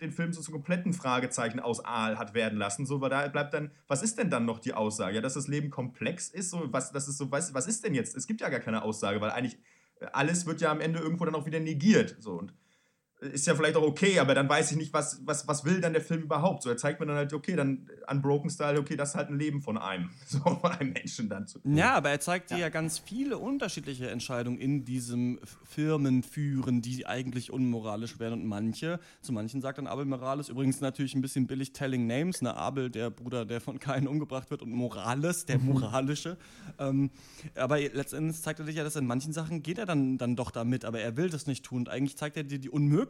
[0.00, 2.86] den Film so zum kompletten Fragezeichen aus Aal hat werden lassen.
[2.86, 5.16] So, weil da bleibt dann, was ist denn dann noch die Aussage?
[5.16, 7.94] Ja, dass das Leben komplex ist, so, was, das ist so, was, was ist denn
[7.94, 8.16] jetzt?
[8.16, 9.58] Es gibt ja gar keine Aussage, weil eigentlich
[10.00, 12.16] äh, alles wird ja am Ende irgendwo dann auch wieder negiert.
[12.18, 12.54] So, und
[13.20, 15.92] ist ja vielleicht auch okay, aber dann weiß ich nicht, was, was, was will dann
[15.92, 16.62] der Film überhaupt?
[16.62, 19.38] So, er zeigt mir dann halt, okay, dann Unbroken Style, okay, das ist halt ein
[19.38, 22.68] Leben von einem, so von einem Menschen dann zu Ja, aber er zeigt dir ja.
[22.68, 28.34] ganz viele unterschiedliche Entscheidungen in diesem F- Firmenführen, die eigentlich unmoralisch wären.
[28.34, 32.40] Und manche, zu manchen sagt dann Abel Morales, übrigens natürlich ein bisschen billig Telling Names,
[32.40, 32.54] ne?
[32.56, 36.36] Abel, der Bruder, der von Kain umgebracht wird, und Morales, der moralische.
[36.78, 37.10] ähm,
[37.56, 40.52] aber letztendlich zeigt er dir ja, dass in manchen Sachen geht er dann, dann doch
[40.52, 41.78] damit, aber er will das nicht tun.
[41.78, 43.07] Und eigentlich zeigt er dir die Unmöglichkeit,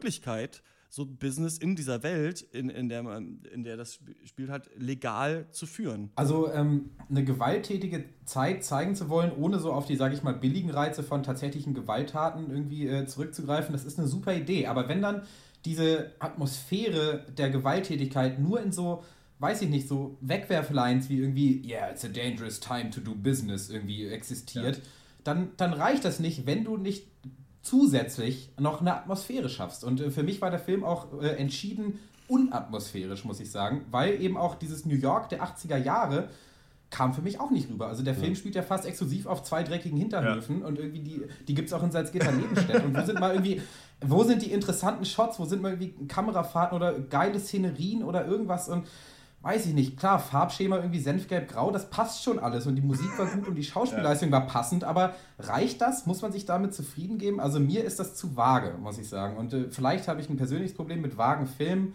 [0.91, 4.69] so Business in dieser Welt, in, in, der, man, in der das Sp- Spiel halt
[4.75, 6.09] legal zu führen.
[6.15, 10.33] Also ähm, eine gewalttätige Zeit zeigen zu wollen, ohne so auf die, sage ich mal,
[10.33, 14.65] billigen Reize von tatsächlichen Gewalttaten irgendwie äh, zurückzugreifen, das ist eine super Idee.
[14.65, 15.21] Aber wenn dann
[15.65, 19.03] diese Atmosphäre der Gewalttätigkeit nur in so,
[19.37, 23.69] weiß ich nicht, so Wegwerflines wie irgendwie, yeah, it's a dangerous time to do business
[23.69, 24.81] irgendwie existiert,
[25.23, 27.05] dann, dann reicht das nicht, wenn du nicht
[27.61, 29.83] zusätzlich noch eine Atmosphäre schaffst.
[29.83, 34.21] Und äh, für mich war der Film auch äh, entschieden unatmosphärisch, muss ich sagen, weil
[34.21, 36.29] eben auch dieses New York der 80er Jahre
[36.91, 37.87] kam für mich auch nicht rüber.
[37.87, 41.53] Also der Film spielt ja fast exklusiv auf zwei dreckigen Hinterhöfen und irgendwie die, die
[41.53, 42.87] gibt es auch in Salzgitter Nebenstädten.
[42.87, 43.61] Und wo sind mal irgendwie,
[44.01, 48.69] wo sind die interessanten Shots, wo sind mal irgendwie Kamerafahrten oder geile Szenerien oder irgendwas
[48.69, 48.87] und
[49.41, 53.25] weiß ich nicht, klar, Farbschema irgendwie senfgelb-grau, das passt schon alles und die Musik war
[53.25, 56.05] gut und die Schauspielleistung war passend, aber reicht das?
[56.05, 57.39] Muss man sich damit zufrieden geben?
[57.39, 59.37] Also mir ist das zu vage, muss ich sagen.
[59.37, 61.93] Und äh, vielleicht habe ich ein persönliches Problem mit vagen Filmen,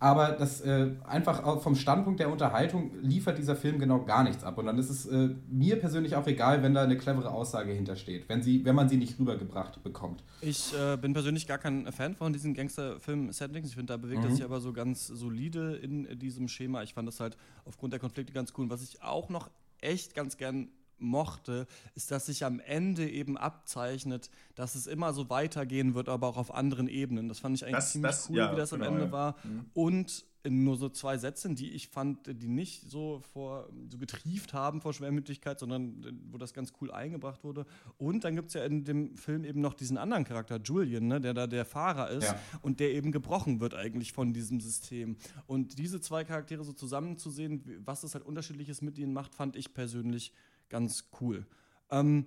[0.00, 4.44] aber das äh, einfach auch vom Standpunkt der Unterhaltung liefert dieser Film genau gar nichts
[4.44, 4.58] ab.
[4.58, 8.28] Und dann ist es äh, mir persönlich auch egal, wenn da eine clevere Aussage hintersteht,
[8.28, 10.22] wenn, sie, wenn man sie nicht rübergebracht bekommt.
[10.42, 13.68] Ich äh, bin persönlich gar kein Fan von diesen Gangsterfilm-Settings.
[13.68, 14.34] Ich finde, da bewegt er Mhm.
[14.34, 16.82] sich aber so ganz solide in diesem Schema.
[16.82, 18.64] Ich fand das halt aufgrund der Konflikte ganz cool.
[18.64, 19.48] Und was ich auch noch
[19.80, 25.28] echt ganz gern mochte, ist, dass sich am Ende eben abzeichnet, dass es immer so
[25.30, 27.28] weitergehen wird, aber auch auf anderen Ebenen.
[27.28, 29.12] Das fand ich eigentlich Das- ziemlich das- cool, ja, wie das am genau, Ende ja.
[29.12, 29.36] war.
[29.44, 29.64] Mhm.
[29.74, 34.52] Und in nur so zwei Sätzen, die ich fand, die nicht so vor so getrieft
[34.52, 37.64] haben vor Schwermütigkeit, sondern äh, wo das ganz cool eingebracht wurde.
[37.96, 41.18] Und dann gibt es ja in dem Film eben noch diesen anderen Charakter, Julian, ne,
[41.18, 42.38] der da der Fahrer ist Ja.
[42.60, 45.16] und der eben gebrochen wird eigentlich von diesem System.
[45.46, 49.72] Und diese zwei Charaktere so zusammenzusehen, was das halt unterschiedliches mit ihnen macht, fand ich
[49.72, 50.30] persönlich
[50.68, 51.46] ganz cool.
[51.90, 52.26] Ähm,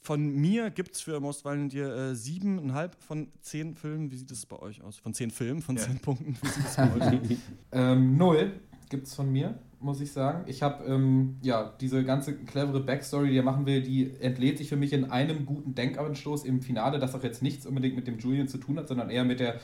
[0.00, 4.10] von mir gibt es für Most Violent Year äh, siebeneinhalb von zehn Filmen.
[4.10, 4.98] Wie sieht es bei euch aus?
[4.98, 5.82] Von zehn Filmen, von Ja.
[5.82, 6.36] zehn Punkten.
[6.40, 7.38] Wie sieht es bei euch aus?
[7.72, 8.52] ähm, null
[8.88, 9.58] gibt's von mir.
[9.80, 10.44] muss ich sagen.
[10.48, 14.68] Ich habe, ähm, ja, diese ganze clevere Backstory, die er machen will, die entlädt sich
[14.68, 18.18] für mich in einem guten Denkanstoß im Finale, das auch jetzt nichts unbedingt mit dem
[18.18, 19.60] Julian zu tun hat, sondern eher mit der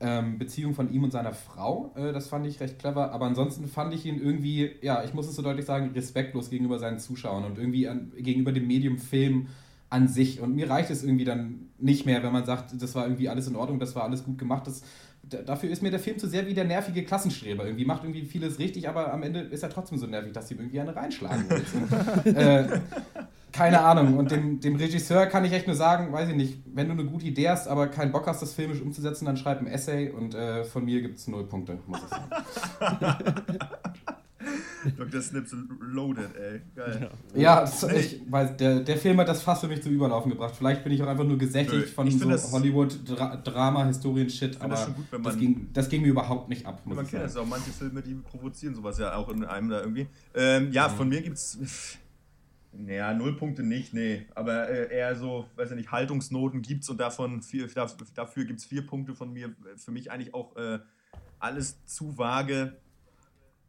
[0.00, 1.92] ähm, Beziehung von ihm und seiner Frau.
[1.96, 3.12] Äh, das fand ich recht clever.
[3.12, 6.78] Aber ansonsten fand ich ihn irgendwie, ja, ich muss es so deutlich sagen, respektlos gegenüber
[6.78, 9.48] seinen Zuschauern und irgendwie an, gegenüber dem Medium Film
[9.90, 10.40] an sich.
[10.40, 13.48] Und mir reicht es irgendwie dann nicht mehr, wenn man sagt, das war irgendwie alles
[13.48, 14.66] in Ordnung, das war alles gut gemacht.
[14.66, 14.82] Das,
[15.22, 17.64] dafür ist mir der Film zu sehr wie der nervige Klassenstreber.
[17.64, 20.54] Irgendwie macht irgendwie vieles richtig, aber am Ende ist er trotzdem so nervig, dass sie
[20.54, 22.36] ihm irgendwie eine reinschlagen wollen.
[22.36, 22.80] äh,
[23.52, 24.16] keine Ahnung.
[24.16, 27.04] Und dem, dem Regisseur kann ich echt nur sagen, weiß ich nicht, wenn du eine
[27.04, 30.34] gute Idee hast, aber keinen Bock hast, das filmisch umzusetzen, dann schreib ein Essay und
[30.34, 33.24] äh, von mir gibt es null Punkte, muss ich sagen.
[34.96, 35.20] Dr.
[35.20, 36.60] Snips loaded, ey.
[36.74, 37.10] Geil.
[37.34, 40.54] Ja, das, ich weiß, der, der Film hat das fast für mich zum Überlaufen gebracht.
[40.56, 45.38] Vielleicht bin ich auch einfach nur gesättigt von so Hollywood-Drama, Historien-Shit, aber gut, man, das,
[45.38, 46.80] ging, das ging mir überhaupt nicht ab.
[46.84, 50.06] man kennt das auch, manche Filme, die provozieren sowas ja auch in einem da irgendwie.
[50.34, 51.58] Ähm, ja, von mir gibt's.
[52.72, 54.26] Naja, null Punkte nicht, nee.
[54.34, 57.66] Aber äh, eher so, weiß ich nicht, Haltungsnoten gibt's und davon vier,
[58.14, 59.54] dafür gibt es vier Punkte von mir.
[59.76, 60.78] Für mich eigentlich auch äh,
[61.38, 62.76] alles zu vage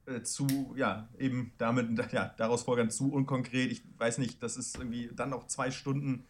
[0.10, 3.72] äh, zu, ja, eben damit, ja, daraus folgern zu unkonkret.
[3.72, 6.26] Ich weiß nicht, das ist irgendwie dann noch zwei Stunden.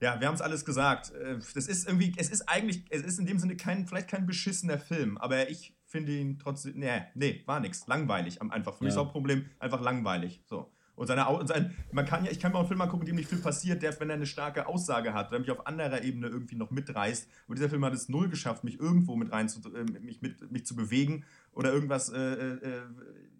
[0.00, 1.12] Ja, wir haben es alles gesagt.
[1.12, 4.26] Äh, das ist irgendwie, es ist eigentlich, es ist in dem Sinne kein, vielleicht kein
[4.26, 7.86] beschissener Film, aber ich finde ihn trotzdem, nee, nee, war nichts.
[7.86, 8.76] Langweilig, einfach.
[8.76, 10.42] Für mich ist auch ein Problem, einfach langweilig.
[10.44, 10.70] So.
[10.96, 13.12] Und seine, und sein, man kann ja, ich kann mal einen Film mal gucken, in
[13.12, 16.02] dem nicht viel passiert, der, wenn er eine starke Aussage hat, der mich auf anderer
[16.02, 17.28] Ebene irgendwie noch mitreißt.
[17.46, 20.50] Aber dieser Film hat es null geschafft, mich irgendwo mit rein zu, äh, mich, mit,
[20.50, 22.80] mich zu bewegen oder irgendwas, äh, äh,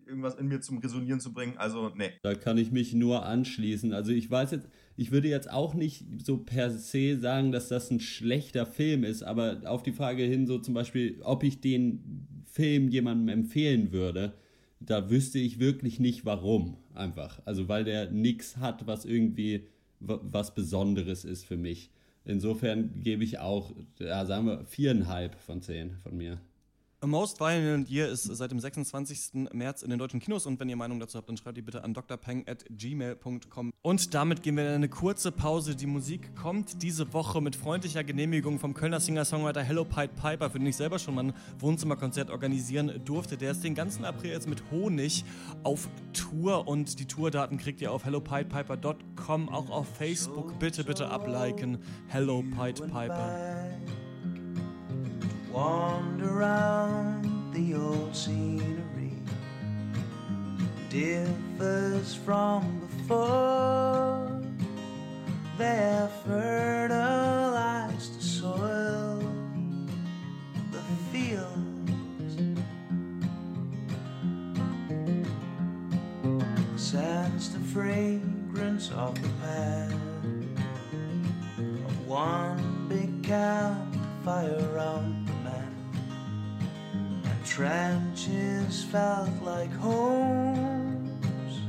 [0.07, 1.57] irgendwas in mir zum Resonieren zu bringen.
[1.57, 2.13] Also, nee.
[2.23, 3.93] Da kann ich mich nur anschließen.
[3.93, 7.91] Also ich weiß jetzt, ich würde jetzt auch nicht so per se sagen, dass das
[7.91, 12.45] ein schlechter Film ist, aber auf die Frage hin, so zum Beispiel, ob ich den
[12.45, 14.35] Film jemandem empfehlen würde,
[14.81, 16.77] da wüsste ich wirklich nicht warum.
[16.95, 17.41] Einfach.
[17.45, 19.67] Also weil der nichts hat, was irgendwie
[20.01, 21.91] was Besonderes ist für mich.
[22.25, 26.41] Insofern gebe ich auch, ja, sagen wir, viereinhalb von zehn von mir.
[27.07, 29.51] Most Violent Year ist seit dem 26.
[29.53, 31.85] März in den deutschen Kinos und wenn ihr Meinung dazu habt, dann schreibt die bitte
[31.85, 33.73] an drpeng.gmail.com.
[33.83, 35.77] Und damit gehen wir in eine kurze Pause.
[35.77, 40.59] Die Musik kommt diese Woche mit freundlicher Genehmigung vom Kölner Singer-Songwriter Hello Pied Piper, für
[40.59, 43.37] den ich selber schon mal ein Wohnzimmerkonzert organisieren durfte.
[43.37, 45.25] Der ist den ganzen April jetzt mit Honig
[45.63, 50.59] auf Tour und die Tourdaten kriegt ihr auf hellopiedpiper.com, auch auf Facebook.
[50.59, 51.79] Bitte, bitte abliken.
[52.09, 53.67] Hello Pied Piper.
[55.57, 59.15] Wander around the old scenery
[60.91, 64.43] differs from before.
[65.57, 66.13] They have
[87.57, 91.61] trenches felt like homes.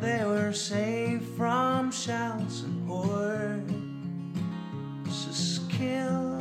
[0.00, 3.70] They were safe from shells and hordes
[5.68, 6.38] kill.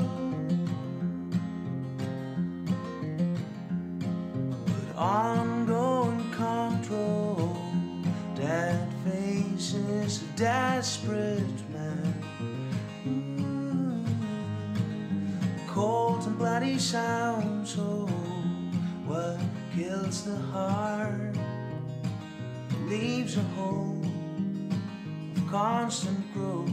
[4.65, 7.57] But ongoing control,
[8.33, 12.13] dead faces, a desperate man.
[13.05, 14.07] Mm.
[15.67, 17.77] Cold and bloody sounds.
[19.95, 21.37] What the heart
[22.83, 24.03] leaves a hole
[25.37, 26.69] of constant growth.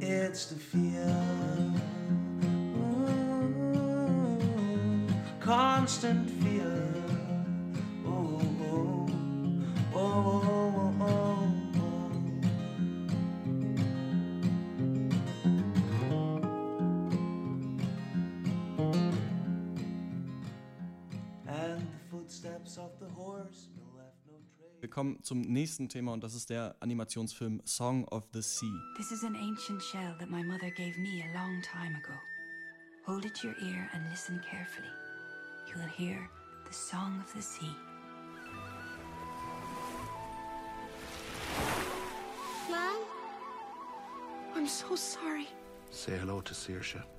[0.00, 1.14] It's the fear,
[5.40, 6.45] constant fear.
[24.96, 28.72] Kommen zum nächsten Thema und das ist der Animationsfilm Song of the Sea.
[28.96, 32.14] This is an ancient shell that my mother gave me a long time ago.
[33.06, 34.88] Hold it to your ear and listen carefully.
[35.68, 36.30] You will hear
[36.66, 37.76] the song of the sea.
[42.70, 43.02] Mom?
[44.54, 45.48] I'm so sorry.
[45.90, 47.15] Say hello to Saoirse.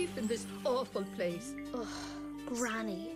[0.00, 1.52] Safe in this awful place.
[1.74, 1.86] Ugh,
[2.46, 3.10] Granny.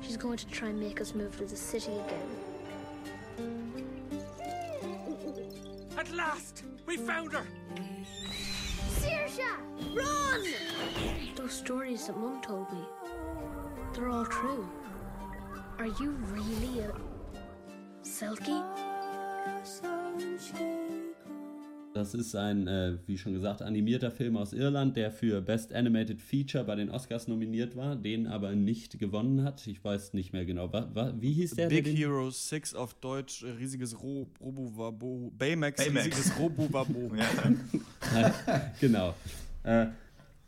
[0.00, 2.30] She's going to try and make us move to the city again.
[5.98, 6.62] At last!
[6.86, 7.44] We found her!
[9.00, 9.50] Saoirse!
[9.94, 10.44] Run!
[11.34, 12.84] Those stories that Mum told me,
[13.92, 14.68] they're all true.
[15.78, 16.92] Are you really a
[18.04, 18.62] Selkie?
[21.98, 26.22] Das ist ein, äh, wie schon gesagt, animierter Film aus Irland, der für Best Animated
[26.22, 29.66] Feature bei den Oscars nominiert war, den aber nicht gewonnen hat.
[29.66, 30.72] Ich weiß nicht mehr genau.
[30.72, 31.66] Wa, wa, wie hieß der?
[31.66, 35.32] Big Hero 6 auf Deutsch, äh, riesiges Ro Robowabo.
[35.36, 36.06] Baymax, Baymax.
[36.06, 37.10] riesiges Robowabo.
[38.80, 39.14] genau.
[39.64, 39.86] Äh,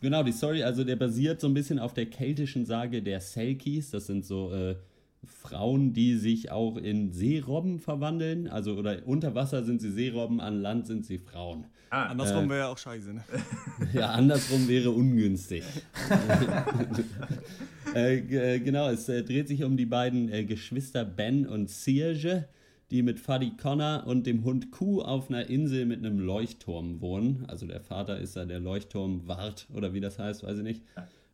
[0.01, 3.91] genau, die Story, also der basiert so ein bisschen auf der keltischen Sage der Selkies.
[3.91, 4.77] Das sind so äh,
[5.25, 8.49] Frauen, die sich auch in Seerobben verwandeln.
[8.49, 11.67] Also oder unter Wasser sind sie Seerobben, an Land sind sie Frauen.
[11.91, 13.25] Ah, andersrum Äh, wäre ja auch scheiße, ne?
[13.93, 15.65] Ja, andersrum wäre ungünstig.
[17.95, 22.49] äh, äh, genau, es äh, dreht sich um die beiden äh, Geschwister Ben und Serge,
[22.91, 27.45] die mit Fuddy Connor und dem Hund Kuh auf einer Insel mit einem Leuchtturm wohnen.
[27.49, 30.83] Also der Vater ist da der Leuchtturmwart oder wie das heißt, weiß ich nicht.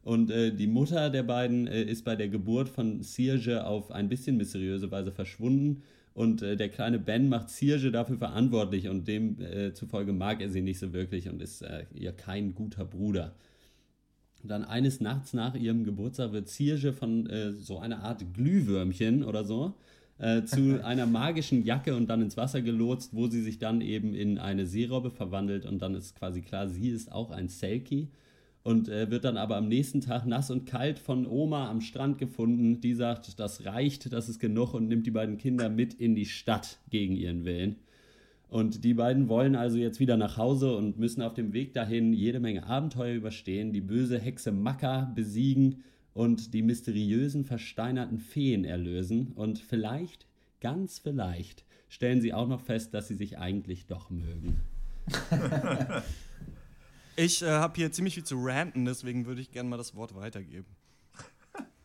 [0.07, 4.09] Und äh, die Mutter der beiden äh, ist bei der Geburt von Serge auf ein
[4.09, 5.83] bisschen mysteriöse Weise verschwunden.
[6.15, 10.79] Und äh, der kleine Ben macht Serge dafür verantwortlich und demzufolge mag er sie nicht
[10.79, 13.35] so wirklich und ist äh, ihr kein guter Bruder.
[14.45, 19.25] Und dann eines Nachts nach ihrem Geburtstag wird Serge von äh, so einer Art Glühwürmchen
[19.25, 19.75] oder so
[20.19, 24.15] äh, zu einer magischen Jacke und dann ins Wasser gelotst, wo sie sich dann eben
[24.15, 28.07] in eine Seerobbe verwandelt und dann ist quasi klar, sie ist auch ein Selkie
[28.67, 32.19] und äh, wird dann aber am nächsten Tag nass und kalt von Oma am Strand
[32.19, 32.81] gefunden.
[32.81, 36.27] Die sagt, das reicht, das ist genug und nimmt die beiden Kinder mit in die
[36.27, 37.77] Stadt gegen ihren Willen.
[38.49, 42.13] Und die beiden wollen also jetzt wieder nach Hause und müssen auf dem Weg dahin
[42.13, 49.31] jede Menge Abenteuer überstehen, die böse Hexe Makka besiegen und die mysteriösen versteinerten Feen erlösen.
[49.37, 50.27] Und vielleicht,
[50.61, 54.57] ganz vielleicht, stellen sie auch noch fest, dass sie sich eigentlich doch mögen.
[57.17, 60.15] Ich äh, habe hier ziemlich viel zu ranten, deswegen würde ich gerne mal das Wort
[60.15, 60.67] weitergeben.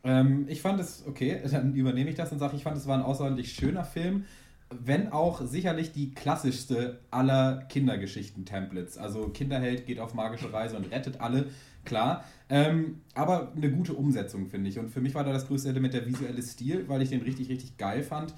[0.04, 2.98] Ähm, ich fand es, okay, dann übernehme ich das und sage, ich fand es war
[2.98, 4.24] ein außerordentlich schöner Film,
[4.68, 8.98] wenn auch sicherlich die klassischste aller Kindergeschichten-Templates.
[8.98, 11.50] Also Kinderheld geht auf magische Reise und rettet alle,
[11.84, 12.24] klar.
[12.48, 14.78] Ähm, aber eine gute Umsetzung, finde ich.
[14.78, 17.48] Und für mich war da das größte Element der visuelle Stil, weil ich den richtig,
[17.48, 18.34] richtig geil fand.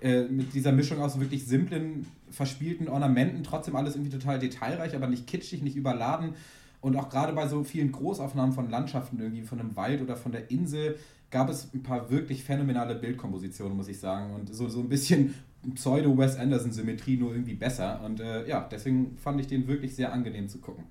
[0.00, 5.06] Äh, mit dieser Mischung aus wirklich simplen, verspielten Ornamenten, trotzdem alles irgendwie total detailreich, aber
[5.06, 6.34] nicht kitschig, nicht überladen.
[6.80, 10.32] Und auch gerade bei so vielen Großaufnahmen von Landschaften, irgendwie von einem Wald oder von
[10.32, 10.96] der Insel,
[11.30, 14.34] gab es ein paar wirklich phänomenale Bildkompositionen, muss ich sagen.
[14.34, 15.34] Und so, so ein bisschen
[15.74, 18.00] Pseudo-Wes Anderson-Symmetrie, nur irgendwie besser.
[18.04, 20.84] Und äh, ja, deswegen fand ich den wirklich sehr angenehm zu gucken.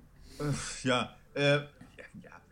[0.84, 1.60] Ja, äh,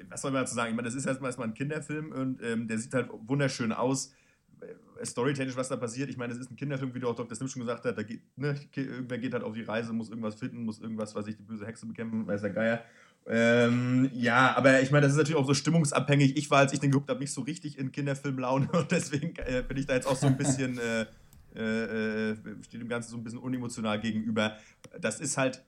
[0.08, 0.70] was soll man dazu sagen?
[0.70, 4.12] Ich meine, das ist erstmal ein Kinderfilm und ähm, der sieht halt wunderschön aus.
[4.60, 6.08] Äh, Storytechnisch, was da passiert.
[6.08, 7.36] Ich meine, es ist ein Kinderfilm, wie du auch Dr.
[7.36, 7.98] Sim schon gesagt hat.
[7.98, 11.26] Da geht, ne, irgendwer geht halt auf die Reise, muss irgendwas finden, muss irgendwas, weiß
[11.26, 12.84] ich, die böse Hexe bekämpfen, weiß der Geier.
[13.28, 16.36] Ähm, ja, aber ich meine, das ist natürlich auch so stimmungsabhängig.
[16.36, 19.64] Ich war, als ich den geguckt habe, nicht so richtig in Kinderfilmlaune und deswegen äh,
[19.66, 21.06] bin ich da jetzt auch so ein bisschen, äh,
[21.56, 24.56] äh, äh, steht dem Ganzen so ein bisschen unemotional gegenüber.
[25.00, 25.64] Das ist halt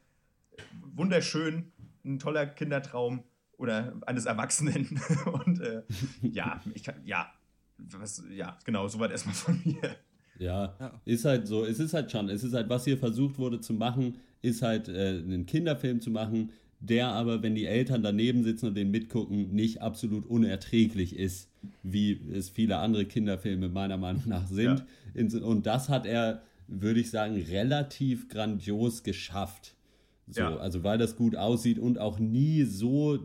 [0.94, 1.72] wunderschön,
[2.04, 3.24] ein toller Kindertraum
[3.58, 5.00] oder eines Erwachsenen.
[5.44, 5.82] Und äh,
[6.22, 7.30] ja, ich kann, ja,
[7.76, 9.96] was, ja, genau, soweit erstmal von mir.
[10.38, 11.64] Ja, ist halt so.
[11.64, 14.88] Es ist halt schon, es ist halt, was hier versucht wurde zu machen, ist halt
[14.88, 19.52] äh, einen Kinderfilm zu machen, der aber, wenn die Eltern daneben sitzen und den mitgucken,
[19.52, 21.48] nicht absolut unerträglich ist,
[21.82, 24.84] wie es viele andere Kinderfilme meiner Meinung nach sind.
[25.14, 29.74] In- Und das hat er, würde ich sagen, relativ grandios geschafft.
[30.30, 30.56] So, Ja.
[30.58, 33.18] also weil das gut aussieht und auch nie so,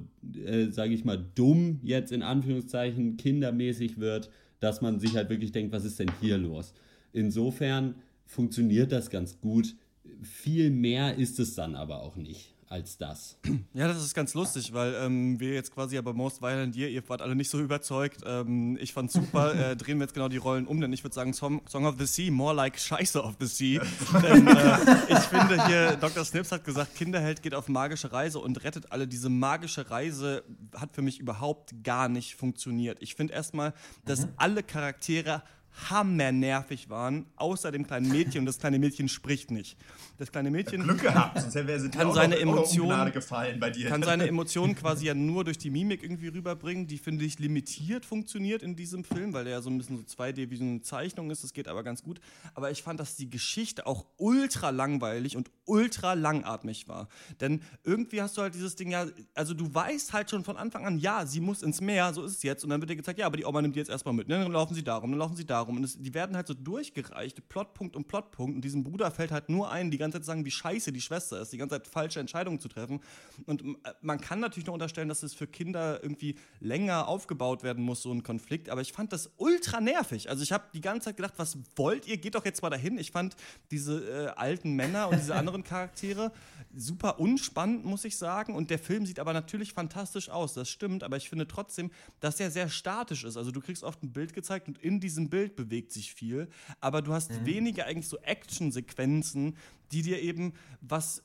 [0.45, 5.51] äh, sage ich mal, dumm jetzt in Anführungszeichen kindermäßig wird, dass man sich halt wirklich
[5.51, 6.73] denkt, was ist denn hier los?
[7.11, 9.75] Insofern funktioniert das ganz gut.
[10.21, 13.37] Viel mehr ist es dann aber auch nicht als das.
[13.75, 16.89] Ja, das ist ganz lustig, weil ähm, wir jetzt quasi ja bei Most Violent Year,
[16.89, 18.21] ihr wart alle nicht so überzeugt.
[18.25, 21.13] Ähm, ich fand super, äh, drehen wir jetzt genau die Rollen um, denn ich würde
[21.13, 23.79] sagen Song, Song of the Sea, more like Scheiße of the Sea.
[24.23, 26.25] denn äh, ich finde hier, Dr.
[26.25, 29.07] Snips hat gesagt, Kinderheld geht auf magische Reise und rettet alle.
[29.07, 30.43] Diese magische Reise
[30.75, 32.97] hat für mich überhaupt gar nicht funktioniert.
[33.01, 33.73] Ich finde erstmal,
[34.05, 35.43] dass alle Charaktere
[35.89, 39.77] hammernervig waren, außer dem kleinen Mädchen und das kleine Mädchen spricht nicht.
[40.17, 43.89] Das kleine Mädchen Glück gehabt, sonst wäre sie dir kann seine Emotionen gefallen bei dir.
[43.89, 48.05] kann seine Emotionen quasi ja nur durch die Mimik irgendwie rüberbringen, die finde ich limitiert
[48.05, 50.81] funktioniert in diesem Film, weil der ja so ein bisschen so 2D wie so eine
[50.81, 52.19] Zeichnung ist, das geht aber ganz gut,
[52.53, 57.07] aber ich fand, dass die Geschichte auch ultra langweilig und ultra langatmig war.
[57.41, 60.85] Denn irgendwie hast du halt dieses Ding ja, also du weißt halt schon von Anfang
[60.85, 62.63] an, ja, sie muss ins Meer, so ist es jetzt.
[62.63, 64.27] Und dann wird dir gezeigt, ja, aber die Oma nimmt die jetzt erstmal mit.
[64.27, 64.39] Ne?
[64.39, 65.62] Dann laufen sie darum, dann laufen sie darum.
[65.69, 68.55] Und es, die werden halt so durchgereicht, Plotpunkt um Plotpunkt.
[68.55, 71.01] Und diesem Bruder fällt halt nur ein, die ganze Zeit zu sagen, wie scheiße die
[71.01, 72.99] Schwester ist, die ganze Zeit falsche Entscheidungen zu treffen.
[73.45, 77.83] Und äh, man kann natürlich noch unterstellen, dass es für Kinder irgendwie länger aufgebaut werden
[77.83, 78.69] muss, so ein Konflikt.
[78.69, 80.29] Aber ich fand das ultra nervig.
[80.29, 82.17] Also ich habe die ganze Zeit gedacht, was wollt ihr?
[82.17, 82.97] Geht doch jetzt mal dahin.
[82.97, 83.35] Ich fand
[83.71, 86.31] diese äh, alten Männer und diese anderen Charaktere
[86.75, 88.55] super unspannend, muss ich sagen.
[88.55, 91.03] Und der Film sieht aber natürlich fantastisch aus, das stimmt.
[91.03, 93.37] Aber ich finde trotzdem, dass er sehr statisch ist.
[93.37, 96.49] Also du kriegst oft ein Bild gezeigt und in diesem Bild bewegt sich viel.
[96.79, 97.45] Aber du hast mhm.
[97.45, 99.57] weniger eigentlich so Action-Sequenzen,
[99.91, 101.23] die dir eben was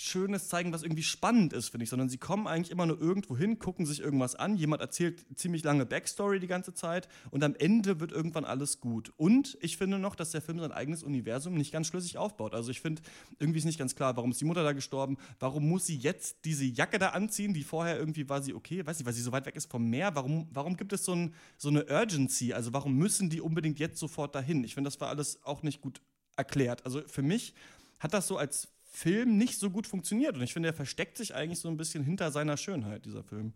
[0.00, 3.36] Schönes zeigen, was irgendwie spannend ist, finde ich, sondern sie kommen eigentlich immer nur irgendwo
[3.36, 7.54] hin, gucken sich irgendwas an, jemand erzählt ziemlich lange Backstory die ganze Zeit und am
[7.54, 9.12] Ende wird irgendwann alles gut.
[9.16, 12.54] Und ich finde noch, dass der Film sein eigenes Universum nicht ganz schlüssig aufbaut.
[12.54, 13.02] Also ich finde,
[13.38, 16.44] irgendwie ist nicht ganz klar, warum ist die Mutter da gestorben, warum muss sie jetzt
[16.44, 19.32] diese Jacke da anziehen, die vorher irgendwie war sie okay, weiß nicht, weil sie so
[19.32, 22.72] weit weg ist vom Meer, warum, warum gibt es so, ein, so eine Urgency, also
[22.72, 24.64] warum müssen die unbedingt jetzt sofort dahin?
[24.64, 26.00] Ich finde, das war alles auch nicht gut
[26.36, 26.86] erklärt.
[26.86, 27.54] Also für mich
[27.98, 30.36] hat das so als Film nicht so gut funktioniert.
[30.36, 33.52] Und ich finde, er versteckt sich eigentlich so ein bisschen hinter seiner Schönheit, dieser Film.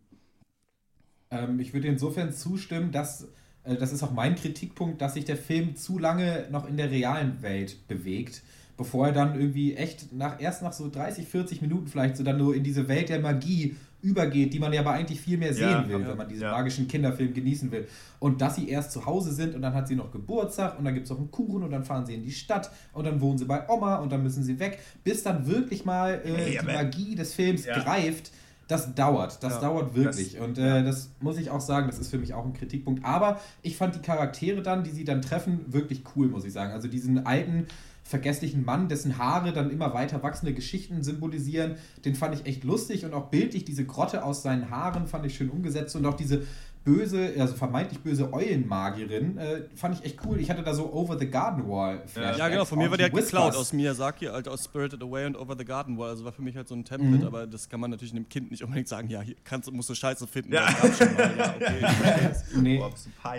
[1.30, 3.28] Ähm, ich würde insofern zustimmen, dass,
[3.64, 6.91] äh, das ist auch mein Kritikpunkt, dass sich der Film zu lange noch in der
[6.91, 8.43] realen Welt bewegt,
[8.76, 12.39] bevor er dann irgendwie echt nach, erst nach so 30, 40 Minuten vielleicht so dann
[12.39, 15.68] nur in diese Welt der Magie übergeht, die man ja aber eigentlich viel mehr sehen
[15.68, 16.52] ja, will, ja, wenn man diesen ja.
[16.52, 17.88] magischen Kinderfilm genießen will.
[18.20, 20.94] Und dass sie erst zu Hause sind und dann hat sie noch Geburtstag und dann
[20.94, 23.38] gibt es noch einen Kuchen und dann fahren sie in die Stadt und dann wohnen
[23.38, 27.14] sie bei Oma und dann müssen sie weg, bis dann wirklich mal äh, die Magie
[27.14, 28.30] des Films greift.
[28.68, 30.32] Das dauert, das dauert wirklich.
[30.32, 33.05] Das, und äh, das muss ich auch sagen, das ist für mich auch ein Kritikpunkt.
[33.05, 36.72] Aber ich fand die Charaktere dann, die sie dann treffen, wirklich cool, muss ich sagen.
[36.72, 37.66] Also diesen alten
[38.05, 41.76] vergesslichen Mann, dessen Haare dann immer weiter wachsende Geschichten symbolisieren.
[42.05, 45.34] Den fand ich echt lustig und auch bildlich diese Grotte aus seinen Haaren fand ich
[45.34, 46.42] schön umgesetzt und auch diese
[46.85, 50.39] böse, also vermeintlich böse Eulenmagierin, äh, fand ich echt cool.
[50.39, 52.39] Ich hatte da so Over the Garden Wall Flashbacks.
[52.39, 55.37] Ja, genau, von mir war der halt geklaut aus Miyazaki, halt aus Spirited Away und
[55.37, 56.11] Over the Garden Wall.
[56.11, 57.26] Also war für mich halt so ein Template, mhm.
[57.26, 59.95] aber das kann man natürlich einem Kind nicht unbedingt sagen, ja, hier kannst, musst du
[59.95, 60.53] Scheiße finden.
[60.53, 62.32] Ja, ja okay.
[62.61, 62.82] nee.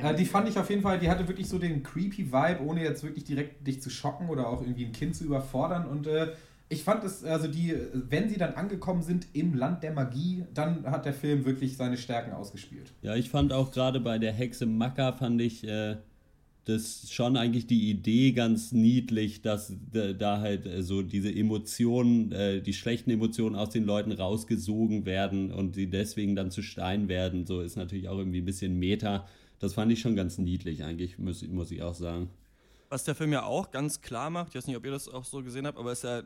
[0.02, 2.84] äh, die fand ich auf jeden Fall, die hatte wirklich so den creepy Vibe, ohne
[2.84, 6.30] jetzt wirklich direkt dich zu schocken oder auch irgendwie ein Kind zu überfordern und äh,
[6.68, 10.86] ich fand es, also die, wenn sie dann angekommen sind im Land der Magie, dann
[10.86, 12.92] hat der Film wirklich seine Stärken ausgespielt.
[13.02, 15.98] Ja, ich fand auch gerade bei der Hexe Maka fand ich äh,
[16.66, 22.62] das schon eigentlich die Idee ganz niedlich, dass da halt äh, so diese Emotionen, äh,
[22.62, 27.46] die schlechten Emotionen aus den Leuten rausgesogen werden und sie deswegen dann zu Stein werden.
[27.46, 29.28] So ist natürlich auch irgendwie ein bisschen Meta.
[29.60, 32.30] Das fand ich schon ganz niedlich eigentlich, muss, muss ich auch sagen.
[32.96, 35.26] Was der Film ja auch ganz klar macht, ich weiß nicht, ob ihr das auch
[35.26, 36.24] so gesehen habt, aber es ist ja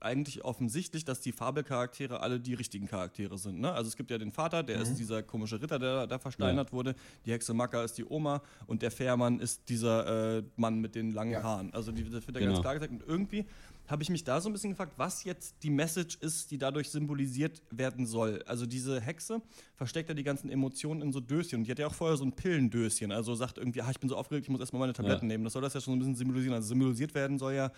[0.00, 3.60] eigentlich offensichtlich, dass die Fabelcharaktere alle die richtigen Charaktere sind.
[3.60, 3.72] Ne?
[3.72, 4.82] Also es gibt ja den Vater, der mhm.
[4.82, 6.72] ist dieser komische Ritter, der da versteinert ja.
[6.72, 6.94] wurde.
[7.26, 11.12] Die Hexe Maka ist die Oma und der Fährmann ist dieser äh, Mann mit den
[11.12, 11.42] langen ja.
[11.42, 11.72] Haaren.
[11.74, 12.52] Also die, das wird ja genau.
[12.52, 12.92] ganz klar gesagt.
[12.92, 13.44] Und irgendwie
[13.88, 16.90] habe ich mich da so ein bisschen gefragt, was jetzt die Message ist, die dadurch
[16.90, 18.42] symbolisiert werden soll.
[18.46, 19.40] Also diese Hexe
[19.76, 21.60] versteckt ja die ganzen Emotionen in so Döschen.
[21.60, 23.10] Und die hat ja auch vorher so ein Pillendöschen.
[23.12, 25.28] Also sagt irgendwie, ah, ich bin so aufgeregt, ich muss erstmal meine Tabletten ja.
[25.28, 25.44] nehmen.
[25.44, 26.54] Das soll das ja schon ein bisschen symbolisieren.
[26.54, 27.72] Also symbolisiert werden soll ja,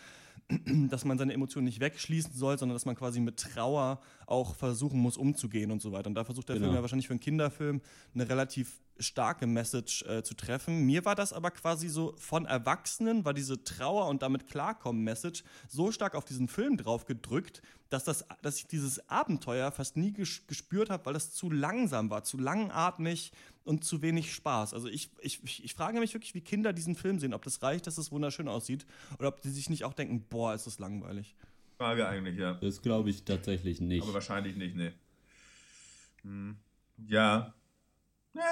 [0.88, 5.00] dass man seine Emotionen nicht wegschließen soll, sondern dass man quasi mit Trauer auch versuchen
[5.00, 6.08] muss, umzugehen und so weiter.
[6.08, 6.66] Und da versucht der genau.
[6.66, 7.80] Film ja wahrscheinlich für einen Kinderfilm
[8.14, 10.84] eine relativ starke Message äh, zu treffen.
[10.84, 15.42] Mir war das aber quasi so von Erwachsenen, war diese Trauer und damit klarkommen Message
[15.68, 20.12] so stark auf diesen Film drauf gedrückt, dass, das, dass ich dieses Abenteuer fast nie
[20.12, 23.32] ges gespürt habe, weil das zu langsam war, zu langatmig
[23.64, 24.74] und zu wenig Spaß.
[24.74, 27.86] Also ich, ich, ich frage mich wirklich, wie Kinder diesen Film sehen, ob das reicht,
[27.86, 28.86] dass es wunderschön aussieht
[29.18, 31.34] oder ob die sich nicht auch denken, boah, ist das langweilig.
[31.80, 32.54] Frage eigentlich, ja.
[32.54, 34.02] Das glaube ich tatsächlich nicht.
[34.02, 34.92] Aber wahrscheinlich nicht, ne.
[36.22, 36.58] Hm.
[37.06, 37.54] Ja.
[38.34, 38.42] Ne,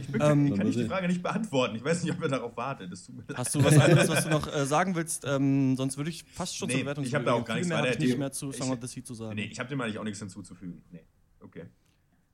[0.00, 1.76] ich bin, ähm, kann ich die Frage nicht beantworten.
[1.76, 2.90] Ich weiß nicht, ob ihr darauf wartet.
[3.34, 5.24] Hast du was anderes, was du noch äh, sagen willst?
[5.24, 7.68] Ähm, sonst würde ich fast schon nee, zur Wertung Ich habe da auch gar nichts
[7.68, 9.36] mehr, ich nicht mehr zu Song of the Sea zu sagen.
[9.36, 10.82] Nee, ich habe dem eigentlich auch nichts hinzuzufügen.
[10.90, 11.06] Nee.
[11.38, 11.66] Okay.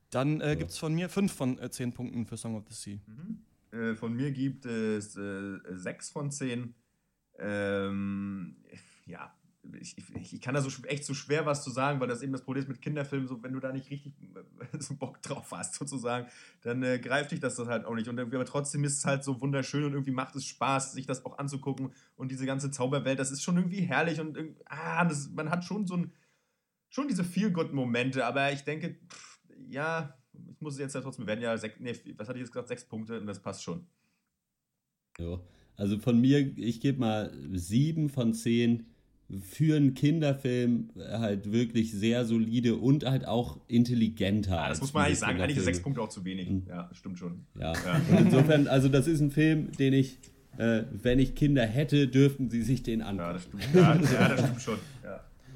[0.08, 2.74] Dann äh, gibt es von mir fünf von äh, zehn Punkten für Song of the
[2.74, 2.98] Sea.
[3.06, 3.78] Mhm.
[3.78, 6.74] Äh, von mir gibt es äh, sechs von zehn.
[7.38, 8.56] Ähm,
[9.06, 9.34] ja,
[9.80, 12.32] ich, ich, ich, kann da so echt so schwer was zu sagen, weil das eben
[12.32, 15.50] das Problem ist mit Kinderfilmen, so wenn du da nicht richtig äh, so Bock drauf
[15.52, 16.28] hast, sozusagen,
[16.62, 18.08] dann äh, greift dich das, das halt auch nicht.
[18.08, 21.24] Und aber trotzdem ist es halt so wunderschön und irgendwie macht es Spaß, sich das
[21.24, 21.92] auch anzugucken.
[22.16, 25.86] Und diese ganze Zauberwelt, das ist schon irgendwie herrlich und ah, das, man hat schon
[25.86, 26.12] so ein,
[26.88, 30.16] schon diese Feel-Good-Momente, aber ich denke, pff, ja,
[30.50, 32.52] ich muss es jetzt ja trotzdem, wir werden ja, sech, nee, was hatte ich jetzt
[32.52, 33.86] gesagt, sechs Punkte und das passt schon.
[35.18, 35.40] Ja,
[35.76, 38.93] also von mir, ich gebe mal sieben von zehn
[39.40, 44.56] für einen Kinderfilm halt wirklich sehr solide und halt auch intelligenter.
[44.56, 45.40] Ja, das muss man eigentlich sagen.
[45.40, 46.50] Eigentlich sechs Punkte auch zu wenig.
[46.50, 46.64] Mhm.
[46.68, 47.44] Ja, stimmt schon.
[47.58, 47.72] Ja.
[47.72, 48.00] ja.
[48.10, 50.18] Und insofern, also das ist ein Film, den ich,
[50.58, 53.26] äh, wenn ich Kinder hätte, dürften sie sich den anschauen.
[53.26, 53.64] Ja, das stimmt.
[53.74, 54.78] Ja, ja, das stimmt schon.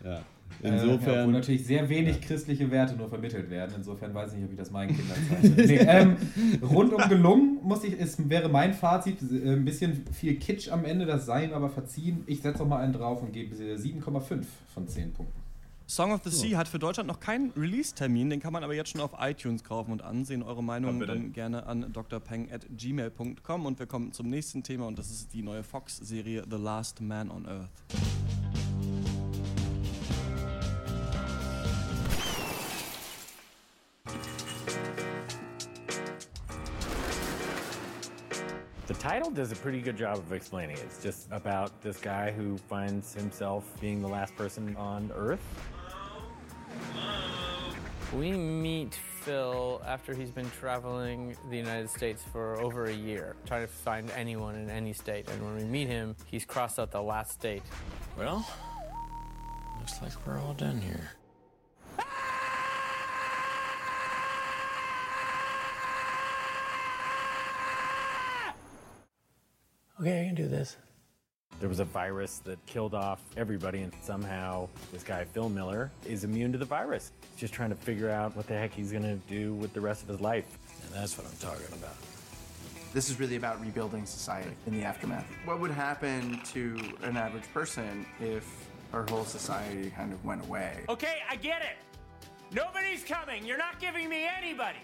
[0.05, 0.25] Ja.
[0.63, 0.71] Ja.
[0.71, 1.15] Insofern.
[1.15, 3.75] Äh, ja, wo natürlich sehr wenig christliche Werte nur vermittelt werden.
[3.77, 5.67] Insofern weiß ich nicht, ob ich das meinen Kindern zeige.
[5.67, 6.17] nee, ähm,
[6.63, 9.19] rundum gelungen, muss ich, ist, wäre mein Fazit.
[9.23, 12.23] Äh, ein bisschen viel Kitsch am Ende, das sei ihm aber verziehen.
[12.27, 14.45] Ich setze noch mal einen drauf und gebe 7,5
[14.75, 15.49] von 10 Punkten.
[15.91, 18.91] Song of the Sea hat für Deutschland noch keinen Release-Termin, den kann man aber jetzt
[18.91, 20.43] schon auf iTunes kaufen und ansehen.
[20.43, 25.33] Eure Meinung dann gerne an drpeng.gmail.com und wir kommen zum nächsten Thema und das ist
[25.33, 27.71] die neue Fox-Serie The Last Man on Earth.
[38.89, 40.83] The title does a pretty good job of explaining it.
[40.83, 45.45] It's just about this guy who finds himself being the last person on Earth.
[48.17, 53.67] We meet Phil after he's been traveling the United States for over a year, trying
[53.67, 55.29] to find anyone in any state.
[55.29, 57.63] And when we meet him, he's crossed out the last state.
[58.17, 58.49] Well,
[59.81, 61.11] looks like we're all done here.
[70.01, 70.77] Okay, I can do this.
[71.59, 76.23] There was a virus that killed off everybody, and somehow this guy, Phil Miller, is
[76.23, 77.11] immune to the virus.
[77.33, 80.03] He's just trying to figure out what the heck he's gonna do with the rest
[80.03, 80.47] of his life.
[80.85, 81.97] And that's what I'm talking about.
[82.95, 85.27] This is really about rebuilding society in the aftermath.
[85.45, 90.85] What would happen to an average person if our whole society kind of went away?
[90.89, 91.77] Okay, I get it.
[92.55, 93.45] Nobody's coming.
[93.45, 94.79] You're not giving me anybody.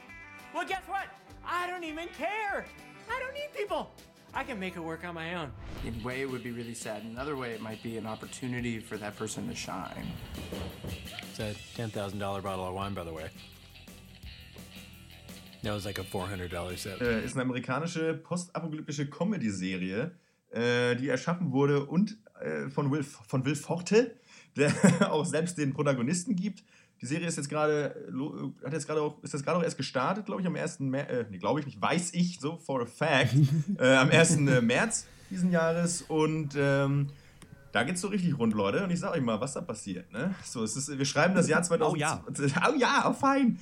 [0.53, 1.07] Well, guess what?
[1.47, 2.67] I don't even care.
[3.09, 3.93] I don't need people.
[4.37, 5.53] I can make it work on my own.
[5.85, 7.03] In a way, it would be really sad.
[7.03, 10.09] In another way, it might be an opportunity for that person to shine.
[11.30, 13.30] It's a $10,000 bottle of wine, by the way.
[15.62, 17.01] That was like a $400 set.
[17.01, 20.11] Äh, ist eine amerikanische postapokalyptische Comedy-Serie,
[20.51, 24.16] äh, die erschaffen wurde und äh, von, Will, von Will Forte,
[24.57, 24.72] der
[25.12, 26.64] auch selbst den Protagonisten gibt.
[27.05, 27.95] Die Serie ist jetzt gerade,
[28.65, 30.81] hat jetzt gerade auch, ist das gerade auch erst gestartet, glaube ich, am 1.
[30.81, 33.35] März, äh, nee, glaube ich nicht, weiß ich so for a fact,
[33.79, 34.39] äh, am 1.
[34.39, 37.09] März diesen Jahres und ähm,
[37.73, 38.83] da geht's so richtig rund, Leute.
[38.83, 40.11] Und ich sage euch mal, was da passiert.
[40.15, 40.35] Ne?
[40.47, 41.93] So, es ist, wir schreiben das Jahr 2000.
[41.93, 42.25] Oh ja.
[42.27, 43.59] Oh ja, oh fein.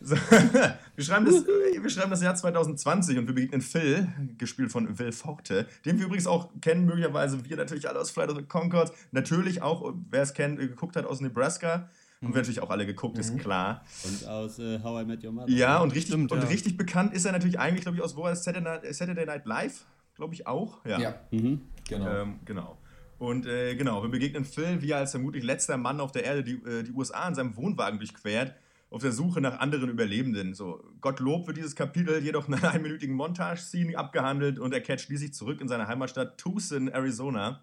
[0.00, 0.16] So,
[0.96, 5.12] wir, schreiben das, wir schreiben das Jahr 2020 und wir begegnen Phil, gespielt von Will
[5.12, 8.90] Forte, den wir übrigens auch kennen, möglicherweise wir natürlich alle aus Flight of the Concords,
[9.12, 11.90] natürlich auch, wer es kennt, geguckt hat aus Nebraska.
[12.22, 13.84] Haben wir natürlich auch alle geguckt, ist klar.
[14.04, 15.50] Und aus äh, How I Met Your Mother.
[15.50, 16.48] Ja, und richtig, Stimmt, und ja.
[16.48, 19.84] richtig bekannt ist er natürlich eigentlich, glaube ich, aus wo er Saturday, Saturday Night Live,
[20.14, 20.84] glaube ich auch.
[20.86, 21.14] Ja, ja.
[21.30, 21.60] Mhm.
[21.86, 22.08] genau.
[22.08, 22.78] Ähm, genau.
[23.18, 26.42] Und äh, genau, wir begegnen Phil, wie er als vermutlich letzter Mann auf der Erde
[26.42, 28.54] die, äh, die USA in seinem Wohnwagen durchquert,
[28.90, 30.54] auf der Suche nach anderen Überlebenden.
[30.54, 35.34] So, Gottlob wird dieses Kapitel jedoch in einer einminütigen Montage-Scene abgehandelt und er kehrt schließlich
[35.34, 37.62] zurück in seine Heimatstadt Tucson, Arizona.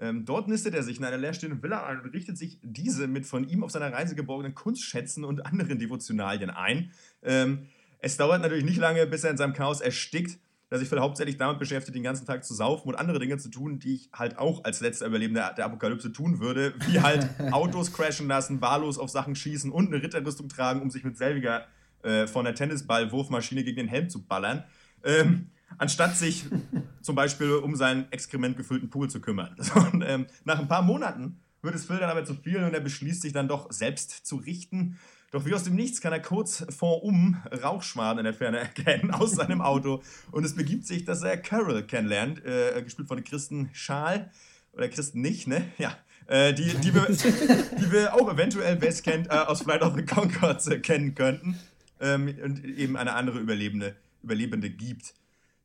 [0.00, 3.26] Ähm, dort nistet er sich in einer leerstehenden Villa ein und richtet sich diese mit
[3.26, 6.90] von ihm auf seiner Reise geborgenen Kunstschätzen und anderen Devotionalien ein.
[7.22, 7.66] Ähm,
[7.98, 10.38] es dauert natürlich nicht lange, bis er in seinem Chaos erstickt,
[10.70, 13.50] da sich Phil hauptsächlich damit beschäftigt, den ganzen Tag zu saufen und andere Dinge zu
[13.50, 17.92] tun, die ich halt auch als letzter Überlebender der Apokalypse tun würde, wie halt Autos
[17.92, 21.66] crashen lassen, wahllos auf Sachen schießen und eine Ritterrüstung tragen, um sich mit selbiger
[22.02, 24.64] äh, von der Tennisball-Wurfmaschine gegen den Helm zu ballern.
[25.04, 26.44] Ähm, anstatt sich
[27.02, 29.56] zum Beispiel um seinen exkrementgefüllten Pool zu kümmern.
[29.92, 32.80] Und, ähm, nach ein paar Monaten wird es Phil dann aber zu viel und er
[32.80, 34.98] beschließt sich dann doch selbst zu richten.
[35.30, 39.10] Doch wie aus dem Nichts kann er kurz vor um Rauchschwaden in der Ferne erkennen
[39.10, 40.02] aus seinem Auto
[40.32, 44.30] und es begibt sich, dass er Carol kennenlernt, äh, gespielt von Kristen Schaal
[44.72, 45.66] oder Kristen nicht, ne?
[45.78, 45.96] Ja.
[46.26, 50.04] Äh, die, die, wir, die wir auch eventuell best kennt äh, aus Flight of the
[50.04, 51.58] Concords äh, kennen könnten
[52.00, 55.14] ähm, und eben eine andere Überlebende, Überlebende gibt.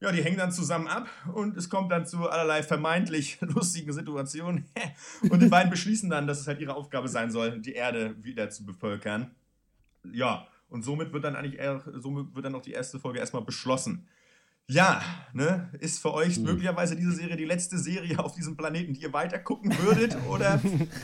[0.06, 4.66] Ja, die hängen dann zusammen ab und es kommt dann zu allerlei vermeintlich lustigen Situationen.
[5.32, 8.52] Und die beiden beschließen dann, dass es halt ihre Aufgabe sein soll, die Erde wieder
[8.52, 9.32] zu bevölkern.
[10.14, 13.42] Ja, und somit wird dann eigentlich eher, somit wird dann auch die erste Folge erstmal
[13.42, 14.08] beschlossen.
[14.68, 16.44] Ja, ne, ist für euch hm.
[16.44, 20.18] möglicherweise diese Serie die letzte Serie auf diesem Planeten, die ihr weiter gucken würdet?
[20.28, 20.60] Oder,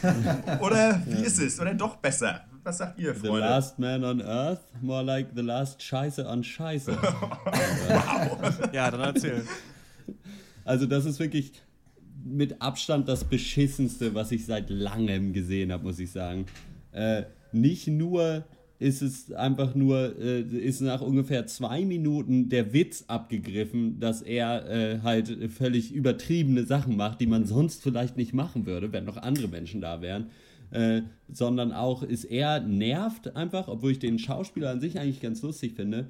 [0.61, 1.59] oder wie ist es?
[1.59, 2.45] Oder doch besser?
[2.63, 3.37] Was sagt ihr, Freunde?
[3.37, 6.91] The Last Man on Earth, more like The Last Scheiße on Scheiße.
[7.01, 8.69] wow.
[8.73, 9.45] ja, dann erzähl.
[10.65, 11.53] Also das ist wirklich
[12.23, 16.47] mit Abstand das beschissenste, was ich seit langem gesehen habe, muss ich sagen.
[16.93, 18.43] Äh, nicht nur
[18.81, 24.69] ist es einfach nur, äh, ist nach ungefähr zwei Minuten der Witz abgegriffen, dass er
[24.69, 29.17] äh, halt völlig übertriebene Sachen macht, die man sonst vielleicht nicht machen würde, wenn noch
[29.17, 30.31] andere Menschen da wären.
[30.71, 35.43] Äh, sondern auch ist er nervt einfach, obwohl ich den Schauspieler an sich eigentlich ganz
[35.43, 36.07] lustig finde.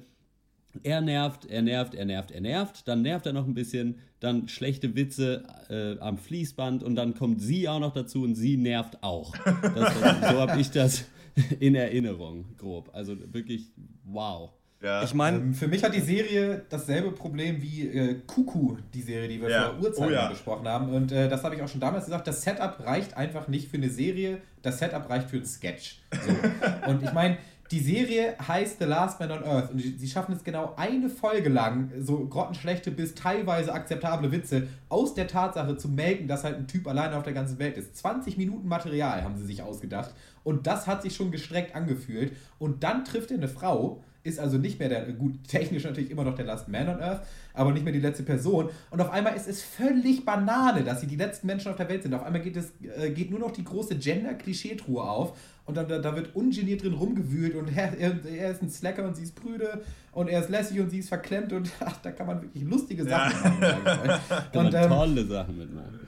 [0.82, 4.48] Er nervt, er nervt, er nervt, er nervt, dann nervt er noch ein bisschen, dann
[4.48, 9.02] schlechte Witze äh, am Fließband und dann kommt sie auch noch dazu und sie nervt
[9.02, 9.36] auch.
[9.74, 11.04] Das, so habe ich das
[11.60, 12.90] in Erinnerung, grob.
[12.92, 13.70] Also wirklich,
[14.04, 14.50] wow.
[14.82, 15.04] Ja.
[15.04, 19.28] Ich meine, Ähm, für mich hat die Serie dasselbe Problem wie äh, Kuku, die Serie,
[19.28, 19.70] die wir Ja.
[19.70, 20.28] vor Urzeiten Oh ja.
[20.28, 20.88] besprochen haben.
[20.92, 23.76] Und äh, das habe ich auch schon damals gesagt, das Setup reicht einfach nicht für
[23.76, 26.00] eine Serie, das Setup reicht für einen Sketch.
[26.12, 26.90] So.
[26.90, 27.38] und ich meine,
[27.70, 31.08] die Serie heißt The Last Man on Earth und die- sie schaffen es genau eine
[31.08, 36.56] Folge lang, so grottenschlechte bis teilweise akzeptable Witze aus der Tatsache zu melken, dass halt
[36.56, 37.96] ein Typ alleine auf der ganzen Welt ist.
[37.96, 40.10] 20 Minuten Material haben sie sich ausgedacht
[40.44, 44.56] und das hat sich schon gestreckt angefühlt und dann trifft er eine Frau, ist also
[44.56, 47.84] nicht mehr der, gut, technisch natürlich immer noch der Last Man on Earth, aber nicht
[47.84, 48.70] mehr die letzte Person.
[48.90, 52.02] Und auf einmal ist es völlig Banane, dass sie die letzten Menschen auf der Welt
[52.02, 52.14] sind.
[52.14, 55.98] Auf einmal geht, es, äh, geht nur noch die große Gender-Klischee-Truhe auf und dann, da,
[55.98, 59.34] da wird ungeniert drin rumgewühlt und er, er, er ist ein Slacker und sie ist
[59.34, 59.82] prüde
[60.12, 63.04] und er ist lässig und sie ist verklemmt und ach, da kann man wirklich lustige
[63.04, 63.62] Sachen machen.
[63.62, 64.28] euch.
[64.52, 66.00] Kann Und, man ähm, tolle Sachen mitmachen.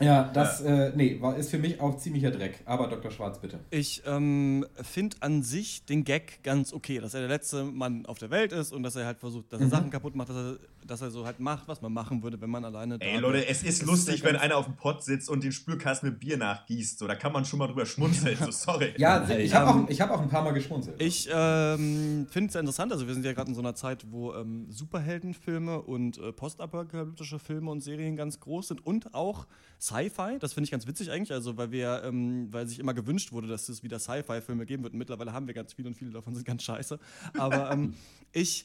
[0.00, 2.60] Ja, das, Äh, nee, war, ist für mich auch ziemlicher Dreck.
[2.64, 3.10] Aber Dr.
[3.10, 3.58] Schwarz, bitte.
[3.70, 8.18] Ich ähm, finde an sich den Gag ganz okay, dass er der letzte Mann auf
[8.18, 9.70] der Welt ist und dass er halt versucht, dass er Mhm.
[9.70, 12.50] Sachen kaputt macht, dass er, dass er so halt macht, was man machen würde, wenn
[12.50, 13.22] man alleine da Ey wäre.
[13.22, 16.08] Leute, es ist Das lustig, ja wenn einer auf dem Pott sitzt und den Spülkasten
[16.10, 16.98] mit Bier nachgießt.
[16.98, 18.36] So, da kann man schon mal drüber schmunzeln.
[18.38, 18.94] So, sorry.
[18.96, 21.00] Ja, ich habe Ähm, auch, ich hab auch ein paar Mal geschmunzelt.
[21.00, 22.92] Ich ähm, finde es sehr interessant.
[22.92, 27.38] Also, wir sind ja gerade in so einer Zeit, wo ähm, Superheldenfilme und äh, postapokalyptische
[27.38, 29.46] Filme und Serien ganz groß sind und auch
[29.82, 30.38] Sci-Fi.
[30.38, 31.32] Das finde ich ganz witzig eigentlich.
[31.32, 34.92] Also, weil wir, ähm, weil sich immer gewünscht wurde, dass es wieder Sci-Fi-Filme geben wird.
[34.92, 37.00] Und mittlerweile haben wir ganz viele und viele davon sind ganz scheiße.
[37.36, 37.94] Aber ähm,
[38.32, 38.64] ich,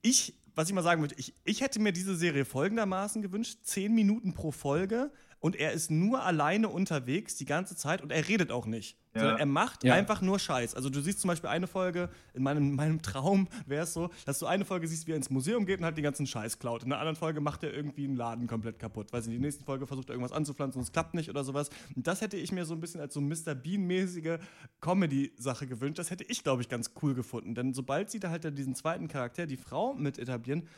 [0.00, 3.94] ich, was ich mal sagen möchte, ich, ich hätte mir diese Serie folgendermaßen gewünscht: zehn
[3.94, 5.10] Minuten pro Folge.
[5.46, 8.98] Und er ist nur alleine unterwegs die ganze Zeit und er redet auch nicht.
[9.14, 9.20] Ja.
[9.20, 9.94] Sondern er macht Ja.
[9.94, 10.74] einfach nur Scheiß.
[10.74, 14.40] Also du siehst zum Beispiel eine Folge, in meinem, meinem Traum wäre es so, dass
[14.40, 16.82] du eine Folge siehst, wie er ins Museum geht und halt den ganzen Scheiß klaut.
[16.82, 19.12] In der anderen Folge macht er irgendwie einen Laden komplett kaputt.
[19.12, 21.44] Weiß nicht, in der nächsten Folge versucht er irgendwas anzupflanzen und es klappt nicht oder
[21.44, 21.70] sowas.
[21.94, 23.54] Und das hätte ich mir so ein bisschen als so Mr.
[23.54, 24.38] Bean-mäßige
[24.80, 26.00] Comedy-Sache gewünscht.
[26.00, 27.54] Das hätte ich, glaube ich, ganz cool gefunden.
[27.54, 30.68] Denn sobald sie da halt diesen zweiten Charakter, die Frau, mit etablieren,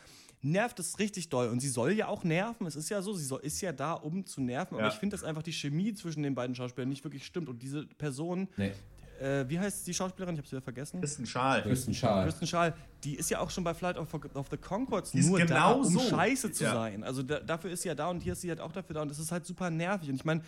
[0.43, 1.49] nervt es richtig doll.
[1.49, 2.67] Und sie soll ja auch nerven.
[2.67, 4.75] Es ist ja so, sie soll, ist ja da, um zu nerven.
[4.75, 4.89] Aber Ja.
[4.93, 7.49] ich finde, dass einfach die Chemie zwischen den beiden Schauspielern nicht wirklich stimmt.
[7.49, 8.73] Und diese Person, Nee.
[9.21, 10.35] äh, wie heißt die Schauspielerin?
[10.35, 11.01] Ich habe sie wieder vergessen.
[11.01, 11.63] Das ist ein Schal.
[11.63, 12.25] Kristen Schaal.
[12.25, 12.75] Kristen Schaal,
[13.05, 15.45] die ist ja auch schon bei Flight of, of the Concords Die ist nur da,
[15.47, 15.99] genau um so.
[16.01, 16.73] scheiße zu Ja.
[16.75, 17.03] sein.
[17.05, 19.03] Also da, dafür ist sie ja da und hier ist sie halt auch dafür da
[19.03, 20.09] und das ist halt super nervig.
[20.09, 20.43] Und ich meine,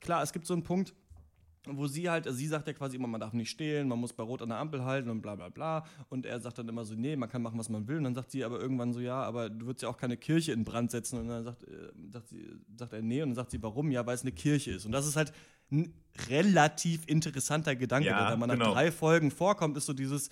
[0.00, 0.92] klar, es gibt so einen Punkt,
[1.72, 4.12] wo sie halt, also sie sagt ja quasi immer, man darf nicht stehlen, man muss
[4.12, 5.84] bei Rot an der Ampel halten und bla bla bla.
[6.08, 7.96] Und er sagt dann immer so, nee, man kann machen, was man will.
[7.98, 10.52] Und dann sagt sie aber irgendwann so, ja, aber du würdest ja auch keine Kirche
[10.52, 11.18] in Brand setzen.
[11.18, 12.46] Und dann sagt, äh, sagt, sie,
[12.76, 13.22] sagt er, nee.
[13.22, 13.90] Und dann sagt sie, warum?
[13.90, 14.86] Ja, weil es eine Kirche ist.
[14.86, 15.32] Und das ist halt
[15.72, 15.92] ein
[16.28, 18.72] relativ interessanter Gedanke, Ja, der da mal nach genau.
[18.72, 20.30] drei Folgen vorkommt, ist so dieses,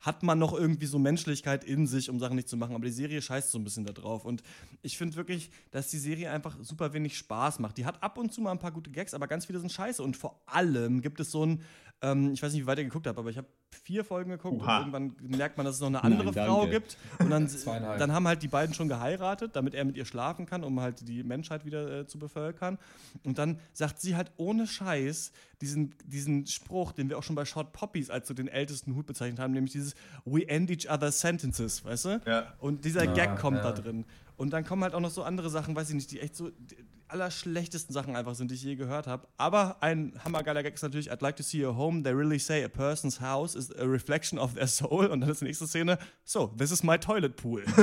[0.00, 2.74] hat man noch irgendwie so Menschlichkeit in sich, um Sachen nicht zu machen.
[2.74, 4.24] Aber die Serie scheißt so ein bisschen da drauf.
[4.24, 4.42] Und
[4.82, 7.76] ich finde wirklich, dass die Serie einfach super wenig Spaß macht.
[7.76, 10.02] Die hat ab und zu mal ein paar gute Gags, aber ganz viele sind scheiße.
[10.02, 11.62] Und vor allem gibt es so ein,
[12.02, 14.62] ähm, ich weiß nicht, wie weit ihr geguckt habt, aber ich habe vier Folgen geguckt
[14.62, 14.78] Oha.
[14.78, 16.96] und irgendwann merkt man, dass es noch eine andere Nein, Frau gibt.
[17.18, 17.48] Und dann,
[17.98, 21.06] dann haben halt die beiden schon geheiratet, damit er mit ihr schlafen kann, um halt
[21.08, 22.78] die Menschheit wieder äh, zu bevölkern.
[23.24, 27.44] Und dann sagt sie halt ohne Scheiß diesen, diesen Spruch, den wir auch schon bei
[27.44, 29.94] Short Poppies als so den ältesten Hut bezeichnet haben, nämlich dieses
[30.24, 32.20] We end each other's sentences, weißt du?
[32.26, 32.54] Ja.
[32.58, 33.62] Und dieser Ah, Gag kommt ja.
[33.64, 34.04] da drin.
[34.36, 36.50] Und dann kommen halt auch noch so andere Sachen, weiß ich nicht, die echt so
[36.50, 36.76] die
[37.08, 39.26] allerschlechtesten Sachen einfach sind, die ich je gehört habe.
[39.36, 42.02] Aber ein hammergeiler Gag ist natürlich, I'd like to see a home.
[42.02, 45.06] They really say a person's house is a reflection of their soul.
[45.06, 47.62] Und dann ist die nächste Szene, so, this is my toilet pool.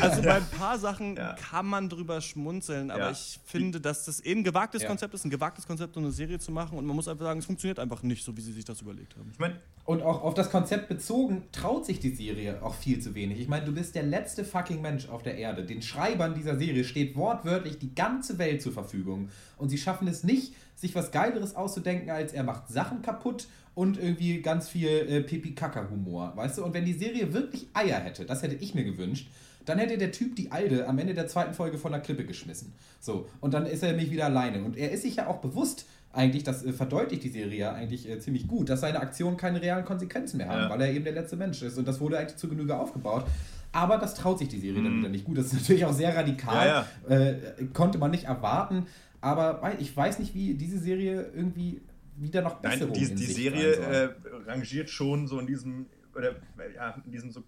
[0.00, 1.34] also bei ein paar Sachen Ja.
[1.34, 3.10] kann man drüber schmunzeln, aber Ja.
[3.10, 4.88] ich finde, dass das eben ein gewagtes Ja.
[4.88, 6.78] Konzept ist, ein gewagtes Konzept, so eine Serie zu machen.
[6.78, 9.16] Und man muss einfach sagen, es funktioniert einfach nicht so, wie sie sich das überlegt
[9.16, 9.30] haben.
[9.32, 13.14] Ich meine, Und auch auf das Konzept bezogen traut sich die Serie auch viel zu
[13.14, 13.40] wenig.
[13.40, 15.64] Ich meine, du bist der letzte fucking Mensch auf der Erde.
[15.64, 19.30] Den Schreibern dieser Serie steht wortwörtlich die ganze Welt zur Verfügung.
[19.56, 23.48] Und sie schaffen es nicht, sich was Geileres auszudenken, als er macht Sachen kaputt
[23.78, 26.32] und irgendwie ganz viel äh, Pipi-Kaka-Humor.
[26.34, 26.64] Weißt du?
[26.64, 29.30] Und wenn die Serie wirklich Eier hätte, das hätte ich mir gewünscht,
[29.66, 32.72] dann hätte der Typ die Alde am Ende der zweiten Folge von der Klippe geschmissen.
[33.00, 34.64] So, und dann ist er nämlich wieder alleine.
[34.64, 38.08] Und er ist sich ja auch bewusst, eigentlich, das äh, verdeutlicht die Serie ja eigentlich
[38.08, 40.70] äh, ziemlich gut, dass seine Aktionen keine realen Konsequenzen mehr haben, Ja.
[40.70, 41.78] weil er eben der letzte Mensch ist.
[41.78, 43.26] Und das wurde eigentlich zu Genüge aufgebaut.
[43.70, 45.36] Aber das traut sich die Serie dann wieder nicht gut.
[45.38, 46.66] Das ist natürlich auch sehr radikal.
[46.66, 47.34] Ja, Äh,
[47.74, 48.86] konnte man nicht erwarten.
[49.20, 51.80] Aber ich weiß nicht, wie diese Serie irgendwie
[52.20, 54.14] wieder noch besser Nein, die, die Serie äh,
[54.46, 56.36] rangiert schon so in diesem, oder
[56.74, 57.42] ja, in diesem so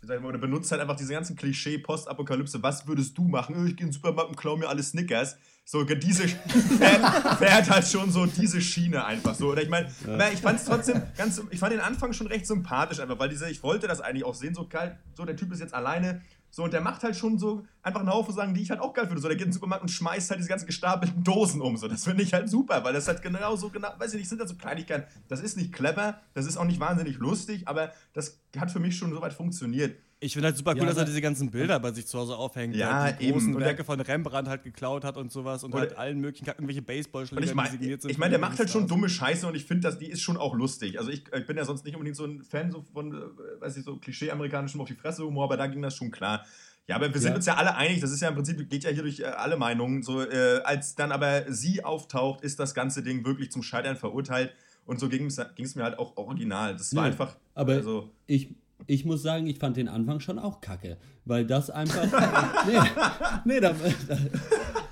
[0.00, 2.62] gesagt, oder benutzt halt einfach diese ganzen Klischee Postapokalypse.
[2.62, 3.66] Was würdest du machen?
[3.66, 5.36] Ich gehe in den Supermarkt und klaue mir alle Snickers.
[5.64, 6.28] So, diese
[6.78, 9.48] fährt, fährt halt schon so diese Schiene einfach so.
[9.48, 12.46] Oder ich meine, aber ich fand es trotzdem ganz, ich fand den Anfang schon recht
[12.46, 15.52] sympathisch einfach, weil diese, ich wollte das eigentlich auch sehen, so geil, so der Typ
[15.52, 18.62] ist jetzt alleine, so, und der macht halt schon so einfach einen Haufen Sachen, die
[18.62, 19.20] ich halt auch geil finde.
[19.20, 21.76] So, der geht in den Supermarkt und schmeißt halt diese ganzen gestapelten Dosen um.
[21.76, 24.28] So, das finde ich halt super, weil das halt genau so, genau, weiß ich nicht,
[24.28, 25.06] sind halt so Kleinigkeiten.
[25.28, 28.96] Das ist nicht clever, das ist auch nicht wahnsinnig lustig, aber das hat für mich
[28.96, 29.98] schon soweit funktioniert.
[30.20, 32.18] Ich finde halt super cool, Ja, dass er aber- diese ganzen Bilder bei sich zu
[32.18, 32.74] Hause aufhängt.
[32.74, 33.34] Ja, halt die eben.
[33.34, 36.46] großen Und Werke von Rembrandt halt geklaut hat und sowas und Und- halt allen möglichen,
[36.46, 38.10] irgendwelche Baseballschläger, ich die meine, signiert sind.
[38.10, 40.36] ich mein, der macht halt schon dumme Scheiße und ich finde, dass die ist schon
[40.36, 40.98] auch lustig.
[40.98, 43.76] Also ich, ich bin ja sonst nicht unbedingt so ein Fan so von, äh, weiß
[43.76, 46.44] ich, so Klischee-amerikanischem auf die Fresse Humor, aber da ging das schon klar.
[46.88, 47.36] Ja, aber wir sind Ja.
[47.36, 49.56] uns ja alle einig, das ist ja im Prinzip, geht ja hier durch äh, alle
[49.56, 50.02] Meinungen.
[50.02, 54.52] So, äh, als dann aber sie auftaucht, ist das ganze Ding wirklich zum Scheitern verurteilt.
[54.84, 55.36] Und so ging es
[55.76, 56.74] mir halt auch original.
[56.74, 57.36] Das war Ja, einfach.
[57.54, 58.48] Aber also, ich,
[58.86, 60.96] ich muss sagen, ich fand den Anfang schon auch kacke.
[61.24, 62.04] Weil das einfach.
[62.66, 62.78] nee,
[63.44, 63.72] nee da,
[64.08, 64.18] da,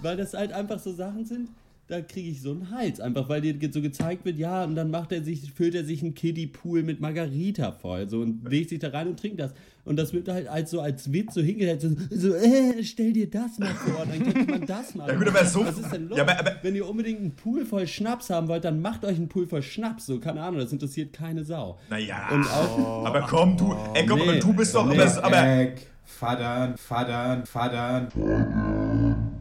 [0.00, 1.50] weil das halt einfach so Sachen sind,
[1.88, 2.98] da kriege ich so einen Hals.
[3.00, 6.02] Einfach weil dir so gezeigt wird, ja, und dann macht er sich, füllt er sich
[6.02, 8.08] einen Kiddie-Pool mit Margarita voll.
[8.08, 9.52] So und legt sich da rein und trinkt das.
[9.84, 13.30] Und das wird halt als so als Witz so hingehalten, so, so äh, stell dir
[13.30, 15.08] das mal vor, dann könnte man das mal.
[15.08, 16.18] Ja, gut, aber so- Was ist denn los?
[16.18, 19.16] Ja, aber- aber- Wenn ihr unbedingt einen Pool voll Schnaps haben wollt, dann macht euch
[19.16, 20.06] einen Pool voll Schnaps.
[20.06, 21.78] So, keine Ahnung, das interessiert keine Sau.
[21.88, 22.30] naja.
[22.32, 24.86] Und auch, aber komm, du, ey, komm, aber Nee, du bist doch.
[24.92, 24.98] nee.
[25.00, 28.08] aber, aber Eck, Fadern, Fadern, Fadern.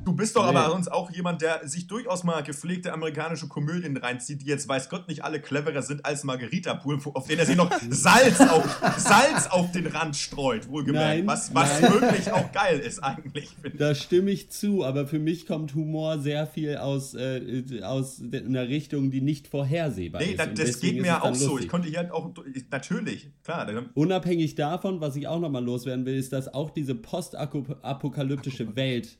[0.05, 0.55] Du bist doch Nee.
[0.55, 4.87] aber sonst auch jemand, der sich durchaus mal gepflegte amerikanische Komödien reinzieht, die jetzt weiß
[4.89, 8.63] Gott nicht alle cleverer sind als Margarita Pool, auf denen er sich noch Salz auf,
[8.97, 11.17] Salz auf den Rand streut, wohlgemerkt.
[11.17, 11.91] Nein, was was nein.
[11.93, 13.49] wirklich auch geil ist eigentlich.
[13.77, 18.67] Da stimme ich zu, aber für mich kommt Humor sehr viel aus, äh, aus einer
[18.67, 20.39] Richtung, die nicht vorhersehbar Nee, ist.
[20.41, 21.47] Und das deswegen geht mir auch so.
[21.47, 21.65] lustig.
[21.65, 23.65] Ich konnte hier halt auch, ich- natürlich, klar.
[23.95, 29.17] Unabhängig davon, was ich auch nochmal loswerden will, ist, dass auch diese postapokalyptische Welt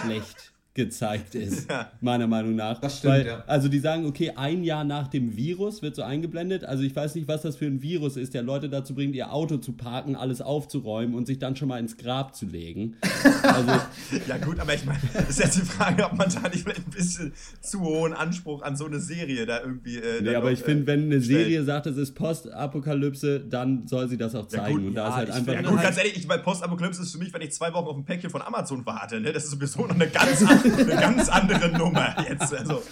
[0.00, 1.92] schlecht gezeigt ist, Ja.
[2.00, 2.80] meiner Meinung nach.
[2.80, 3.44] Das stimmt, Weil, ja.
[3.46, 6.64] Also die sagen, okay, ein Jahr nach dem Virus wird so eingeblendet.
[6.64, 9.32] Also ich weiß nicht, was das für ein Virus ist, der Leute dazu bringt, ihr
[9.32, 12.96] Auto zu parken, alles aufzuräumen und sich dann schon mal ins Grab zu legen.
[13.42, 13.70] Also
[14.28, 16.86] Ja gut, aber ich meine, das ist jetzt die Frage, ob man da nicht vielleicht
[16.86, 19.98] ein bisschen zu hohen Anspruch an so eine Serie da irgendwie.
[19.98, 21.38] Äh, Nee, aber noch, ich finde, wenn eine stellt.
[21.46, 24.76] Serie sagt, es ist Postapokalypse, dann soll sie das auch Ja, zeigen.
[24.78, 25.52] gut, und da ja, ist halt ich einfach.
[25.52, 27.96] Ja gut, ganz ehrlich, ich, weil Postapokalypse ist für mich, wenn ich zwei Wochen auf
[27.96, 29.32] ein Päckchen von Amazon warte, ne?
[29.32, 32.52] Das ist sowieso noch eine ganz, an- eine ganz andere Nummer jetzt.
[32.54, 32.82] Also,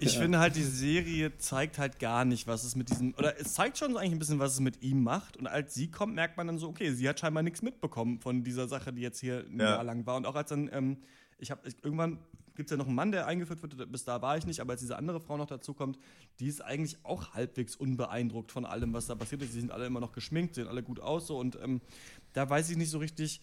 [0.00, 3.12] Ich finde halt, die Serie zeigt halt gar nicht, was es mit diesem.
[3.18, 5.36] Oder es zeigt schon so eigentlich ein bisschen, was es mit ihm macht.
[5.36, 8.42] Und als sie kommt, merkt man dann so, okay, sie hat scheinbar nichts mitbekommen von
[8.44, 9.74] dieser Sache, die jetzt hier ein Ja.
[9.74, 10.16] Jahr lang war.
[10.16, 10.96] Und auch als dann, ähm,
[11.38, 12.18] ich habe irgendwann
[12.56, 14.72] gibt es ja noch einen Mann, der eingeführt wird, bis da war ich nicht, aber
[14.72, 15.96] als diese andere Frau noch dazu kommt,
[16.40, 19.52] die ist eigentlich auch halbwegs unbeeindruckt von allem, was da passiert ist.
[19.52, 21.80] Sie sind alle immer noch geschminkt, sehen alle gut aus so und ähm,
[22.32, 23.40] da weiß ich nicht so richtig,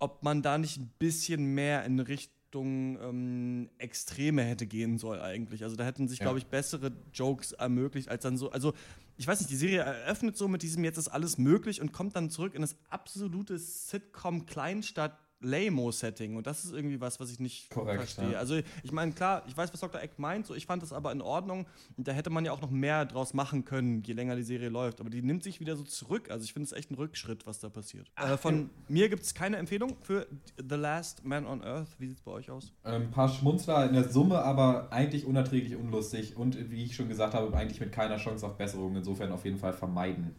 [0.00, 5.62] ob man da nicht ein bisschen mehr in Richtung ähm, Extreme hätte gehen soll eigentlich.
[5.64, 6.24] Also da hätten sich, Ja.
[6.26, 8.50] glaube ich, bessere Jokes ermöglicht als dann so.
[8.50, 8.72] Also
[9.16, 12.16] ich weiß nicht, die Serie eröffnet so mit diesem jetzt ist alles möglich und kommt
[12.16, 15.18] dann zurück in das absolute Sitcom-Kleinstadt.
[15.40, 18.32] Lamo-Setting und das ist irgendwie was, was ich nicht Korrekt, verstehe.
[18.32, 18.38] ja.
[18.38, 20.00] Also ich meine, klar, ich weiß, was Dr.
[20.00, 21.66] Eck meint, so ich fand das aber in Ordnung
[21.96, 24.68] und da hätte man ja auch noch mehr draus machen können, je länger die Serie
[24.68, 25.00] läuft.
[25.00, 26.30] Aber die nimmt sich wieder so zurück.
[26.30, 28.10] Also ich finde es echt ein Rückschritt, was da passiert.
[28.16, 30.26] Äh, von mir gibt es keine Empfehlung für
[30.56, 31.88] The Last Man on Earth.
[31.98, 32.72] Wie sieht es bei euch aus?
[32.82, 37.08] Ein Ähm, paar Schmunzler in der Summe, aber eigentlich unerträglich unlustig und wie ich schon
[37.08, 38.96] gesagt habe, eigentlich mit keiner Chance auf Besserung.
[38.96, 40.34] Insofern auf jeden Fall vermeiden.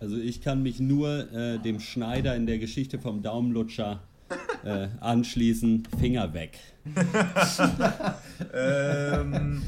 [0.00, 4.02] Also ich kann mich nur äh, dem Schneider in der Geschichte vom Daumenlutscher
[4.64, 5.88] äh, anschließen.
[5.98, 6.58] Finger weg.
[8.54, 9.62] ähm,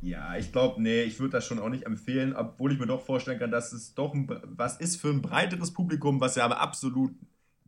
[0.00, 3.04] ja, ich glaube, nee, ich würde das schon auch nicht empfehlen, obwohl ich mir doch
[3.04, 6.60] vorstellen kann, dass es doch ein, was ist für ein breiteres Publikum, was ja aber
[6.60, 7.12] absolut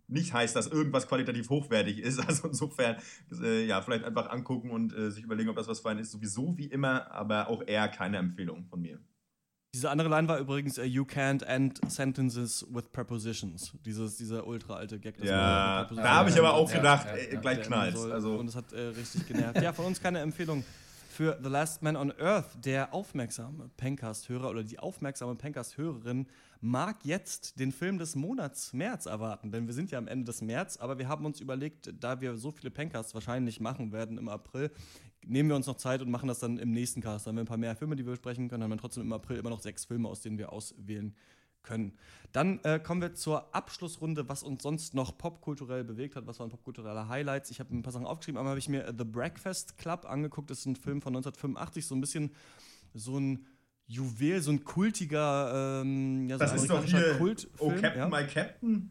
[0.09, 2.19] nicht heißt, dass irgendwas qualitativ hochwertig ist.
[2.29, 2.97] Also insofern,
[3.43, 6.11] äh, ja, vielleicht einfach angucken und äh, sich überlegen, ob das was für einen ist.
[6.11, 8.99] Sowieso wie immer, aber auch eher keine Empfehlung von mir.
[9.75, 13.73] Diese andere Line war übrigens uh, You can't end sentences with prepositions.
[13.85, 15.23] Dieses, dieser ultra alte Gag.
[15.23, 18.57] Ja, da habe ich aber auch gedacht, ja, ey, ja, gleich soll- Also- Und es
[18.57, 19.61] hat äh, richtig genervt.
[19.61, 20.65] ja, von uns keine Empfehlung
[21.11, 22.47] für The Last Man on Earth.
[22.65, 26.27] Der aufmerksame Pencast-Hörer oder die aufmerksame Pencast-Hörerin
[26.61, 30.41] mag jetzt den Film des Monats März erwarten, denn wir sind ja am Ende des
[30.43, 34.29] März, aber wir haben uns überlegt, da wir so viele Pencasts wahrscheinlich machen werden im
[34.29, 34.71] April,
[35.27, 37.27] nehmen wir uns noch Zeit und machen das dann im nächsten Cast.
[37.27, 39.13] Dann haben wir ein paar mehr Filme, die wir besprechen können, haben wir trotzdem im
[39.13, 41.15] April immer noch sechs Filme, aus denen wir auswählen
[41.63, 41.93] können.
[42.33, 46.51] Dann äh, kommen wir zur Abschlussrunde, was uns sonst noch popkulturell bewegt hat, was waren
[46.51, 47.51] popkulturelle Highlights.
[47.51, 50.51] Ich habe ein paar Sachen aufgeschrieben, einmal habe ich mir äh, The Breakfast Club angeguckt,
[50.51, 52.33] das ist ein Film von 1985, so ein bisschen
[52.95, 53.47] so ein
[53.87, 57.55] Juwel, so ein kultiger, ähm, ja, so Das ein ist doch hier Kultfilm.
[57.59, 58.09] Oh, Captain, ja.
[58.09, 58.91] My Captain.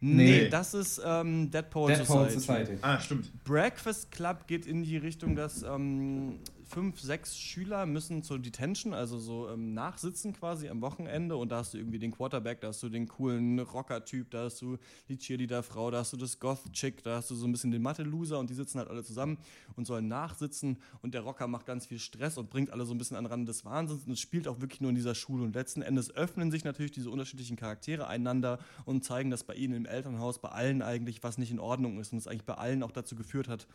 [0.00, 0.48] Nee, Nee.
[0.48, 2.32] das ist ähm, Dead Poet Dead Society.
[2.34, 2.78] Society.
[2.82, 3.30] Ah, stimmt.
[3.44, 6.38] Breakfast Club geht in die Richtung, dass ähm,
[6.76, 11.56] fünf, sechs Schüler müssen zur Detention, also so ähm, nachsitzen quasi am Wochenende und da
[11.56, 14.76] hast du irgendwie den Quarterback, da hast du den coolen Rocker-Typ, da hast du
[15.08, 18.38] die Cheerleader-Frau, da hast du das Goth-Chick, da hast du so ein bisschen den Mathe-Loser
[18.38, 19.38] und die sitzen halt alle zusammen
[19.74, 22.98] und sollen nachsitzen und der Rocker macht ganz viel Stress und bringt alle so ein
[22.98, 25.44] bisschen an den Rand des Wahnsinns und es spielt auch wirklich nur in dieser Schule
[25.44, 29.72] und letzten Endes öffnen sich natürlich diese unterschiedlichen Charaktere einander und zeigen, dass bei ihnen
[29.72, 32.82] im Elternhaus bei allen eigentlich was nicht in Ordnung ist und es eigentlich bei allen
[32.82, 33.66] auch dazu geführt hat,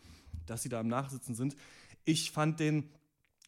[0.45, 1.55] dass sie da am Nachsitzen sind.
[2.05, 2.89] Ich fand den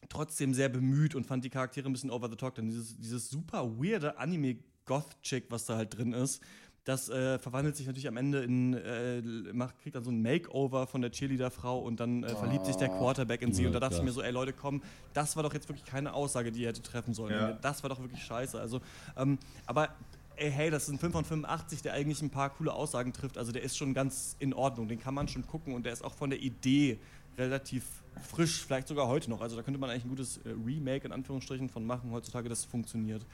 [0.08, 3.30] trotzdem sehr bemüht und fand die Charaktere ein bisschen over the top, denn dieses, dieses
[3.30, 6.42] super weirde Anime-Goth-Chick, was da halt drin ist,
[6.84, 9.22] das äh, verwandelt sich natürlich am Ende in, äh,
[9.54, 12.90] macht, kriegt dann so ein Makeover von der Cheerleader-Frau und dann äh, verliebt sich der
[12.90, 13.62] Quarterback in sie.
[13.62, 14.82] Ja, und da dachte ich mir so, ey Leute, komm,
[15.14, 17.32] das war doch jetzt wirklich keine Aussage, die ihr hätte treffen sollen.
[17.32, 17.52] Ja.
[17.52, 18.60] Das war doch wirklich scheiße.
[18.60, 18.82] Also,
[19.16, 19.88] ähm, aber
[20.36, 23.38] ey, hey, das ist ein Film von 85, der eigentlich ein paar coole Aussagen trifft.
[23.38, 26.04] Also der ist schon ganz in Ordnung, den kann man schon gucken und der ist
[26.04, 26.98] auch von der Idee
[27.38, 27.84] relativ
[28.22, 29.40] frisch, vielleicht sogar heute noch.
[29.40, 32.64] Also da könnte man eigentlich ein gutes äh, Remake in Anführungsstrichen von machen heutzutage, das
[32.64, 33.24] funktioniert.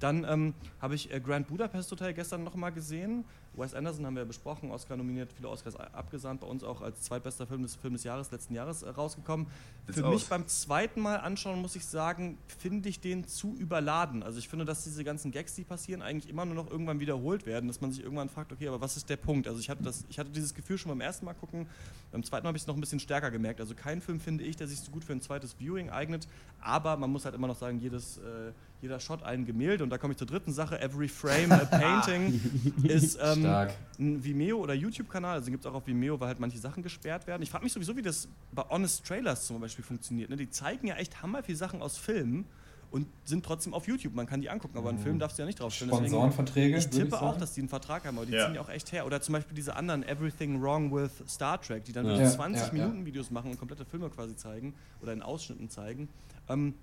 [0.00, 3.24] Dann ähm, habe ich äh, Grand Budapest Hotel gestern nochmal gesehen.
[3.56, 7.02] Wes Anderson haben wir ja besprochen, Oscar nominiert, viele Oscars abgesandt, bei uns auch als
[7.02, 9.46] zweitbester Film des, Film des Jahres, letzten Jahres äh, rausgekommen.
[9.86, 10.14] Sieht's Für aus.
[10.14, 14.22] mich beim zweiten Mal anschauen, muss ich sagen, finde ich den zu überladen.
[14.22, 17.46] Also ich finde, dass diese ganzen Gags, die passieren, eigentlich immer nur noch irgendwann wiederholt
[17.46, 19.46] werden, dass man sich irgendwann fragt, okay, aber was ist der Punkt?
[19.46, 21.68] Also ich hatte, das, ich hatte dieses Gefühl schon beim ersten Mal gucken,
[22.10, 23.60] beim zweiten Mal habe ich es noch ein bisschen stärker gemerkt.
[23.60, 26.26] Also kein Film, finde ich, der sich so gut für ein zweites Viewing eignet,
[26.60, 28.52] aber man muss halt immer noch sagen, jedes, äh,
[28.84, 29.82] jeder Shot ein Gemälde.
[29.82, 32.40] Und da komme ich zur dritten Sache, Every Frame a Painting
[32.84, 33.72] ist ähm, Stark.
[33.98, 37.26] ein Vimeo- oder YouTube-Kanal, also gibt es auch auf Vimeo, weil halt manche Sachen gesperrt
[37.26, 37.42] werden.
[37.42, 40.30] Ich frage mich sowieso, wie das bei Honest Trailers zum Beispiel funktioniert.
[40.30, 40.36] Ne?
[40.36, 42.44] Die zeigen ja echt hammer viel Sachen aus Filmen
[42.90, 44.14] und sind trotzdem auf YouTube.
[44.14, 45.92] Man kann die angucken, aber einen Film darfst du ja nicht draufstellen.
[45.92, 48.46] Sponsorenverträge, Ich würde ich tippe auch, dass die einen Vertrag haben, aber die Ja.
[48.46, 49.04] ziehen ja auch echt her.
[49.06, 52.12] Oder zum Beispiel diese anderen Everything Wrong with Star Trek, die dann Ja.
[52.12, 52.72] wirklich Ja, 20 ja, ja.
[52.84, 56.08] Minuten Videos machen und komplette Filme quasi zeigen oder in Ausschnitten zeigen.
[56.48, 56.74] Ähm,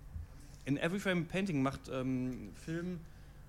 [0.66, 3.00] in Every Frame Painting macht ähm, Film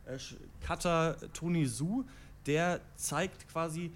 [0.07, 0.19] äh,
[0.65, 2.05] Cutter Tony Su,
[2.47, 3.91] der zeigt quasi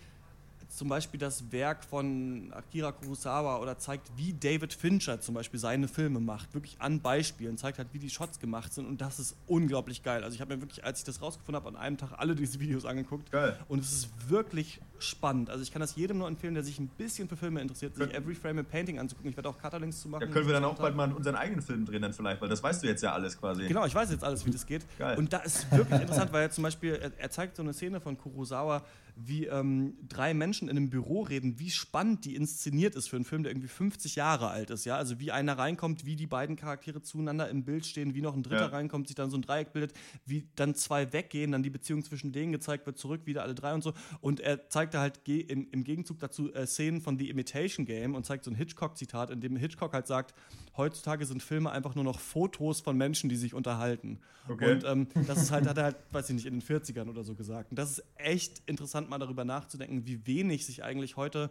[0.69, 5.89] zum Beispiel das Werk von Akira Kurosawa oder zeigt, wie David Fincher zum Beispiel seine
[5.89, 9.37] Filme macht, wirklich an Beispielen, zeigt halt, wie die Shots gemacht sind und das ist
[9.47, 10.23] unglaublich geil.
[10.23, 12.61] Also ich habe mir wirklich, als ich das rausgefunden habe, an einem Tag alle diese
[12.61, 13.59] Videos angeguckt Geil.
[13.69, 15.51] und es ist wirklich spannend.
[15.51, 18.13] Also ich kann das jedem nur empfehlen, der sich ein bisschen für Filme interessiert, sich
[18.15, 19.31] Every Frame a Painting anzugucken.
[19.31, 20.21] Ich werde auch Cutterlinks zu machen.
[20.21, 22.63] Da können wir dann auch bald mal unseren eigenen Film drehen, dann vielleicht, weil das
[22.63, 23.67] weißt du jetzt ja alles quasi.
[23.67, 24.85] Genau, ich weiß jetzt alles, wie das geht.
[24.99, 25.19] Geil.
[25.19, 28.01] Und da ist wirklich interessant, weil er zum Beispiel, er, er zeigt so eine Szene
[28.01, 28.85] von Kurosawa,
[29.19, 33.25] wie ähm, drei Menschen in einem Büro reden, wie spannend die inszeniert ist für einen
[33.25, 34.85] Film, der irgendwie 50 Jahre alt ist.
[34.85, 34.97] Ja?
[34.97, 38.43] Also wie einer reinkommt, wie die beiden Charaktere zueinander im Bild stehen, wie noch ein
[38.43, 38.67] Dritter Ja.
[38.67, 39.95] reinkommt, sich dann so ein Dreieck bildet,
[40.27, 43.73] wie dann zwei weggehen, dann die Beziehung zwischen denen gezeigt wird, zurück, wieder alle drei
[43.73, 43.95] und so.
[44.21, 48.15] Und er zeigte halt ge im, im Gegenzug dazu äh, Szenen von The Imitation Game
[48.15, 50.35] und zeigt so ein Hitchcock-Zitat, in dem Hitchcock halt sagt,
[50.77, 54.19] heutzutage sind Filme einfach nur noch Fotos von Menschen, die sich unterhalten.
[54.49, 54.73] Okay.
[54.73, 57.25] Und ähm, das ist halt, hat er halt, weiß ich nicht, in den 40ern oder
[57.25, 57.71] so gesagt.
[57.71, 61.51] Und das ist echt interessant, mal darüber nachzudenken, wie wenig sich eigentlich heute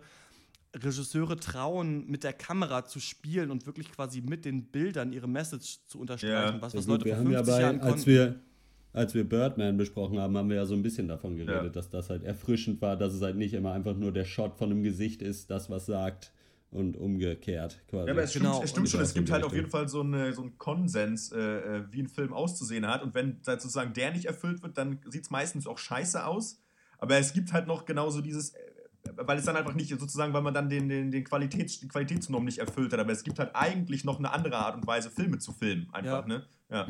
[0.74, 5.80] Regisseure trauen, mit der Kamera zu spielen und wirklich quasi mit den Bildern ihre Message
[5.88, 6.56] zu unterstreichen.
[6.56, 6.62] Ja.
[6.62, 8.06] Was, Ja, was gut, Leute wir vor haben ja 50 bei, Jahren als konnten.
[8.08, 8.40] wir,
[8.96, 11.70] als wir Birdman besprochen haben, haben wir ja so ein bisschen davon geredet, Ja.
[11.70, 14.72] dass das halt erfrischend war, dass es halt nicht immer einfach nur der Shot von
[14.72, 16.32] einem Gesicht ist, das was sagt
[16.72, 18.08] und umgekehrt quasi.
[18.08, 20.02] Ja, aber es stimmt, Genau, es stimmt schon, es gibt halt auf jeden Fall so,
[20.02, 23.04] eine, so einen Konsens, äh, äh, wie ein Film auszusehen hat.
[23.04, 26.62] Und wenn sozusagen der nicht erfüllt wird, dann sieht es meistens auch scheiße aus.
[26.98, 28.60] Aber es gibt halt noch genauso dieses, äh,
[29.18, 32.44] weil es dann einfach nicht sozusagen, weil man dann den, den, den Qualitäts, die Qualitätsnorm
[32.46, 33.00] nicht erfüllt hat.
[33.00, 35.88] Aber es gibt halt eigentlich noch eine andere Art und Weise, Filme zu filmen.
[35.94, 36.28] Einfach, Ja.
[36.28, 36.46] ne?
[36.70, 36.88] Ja.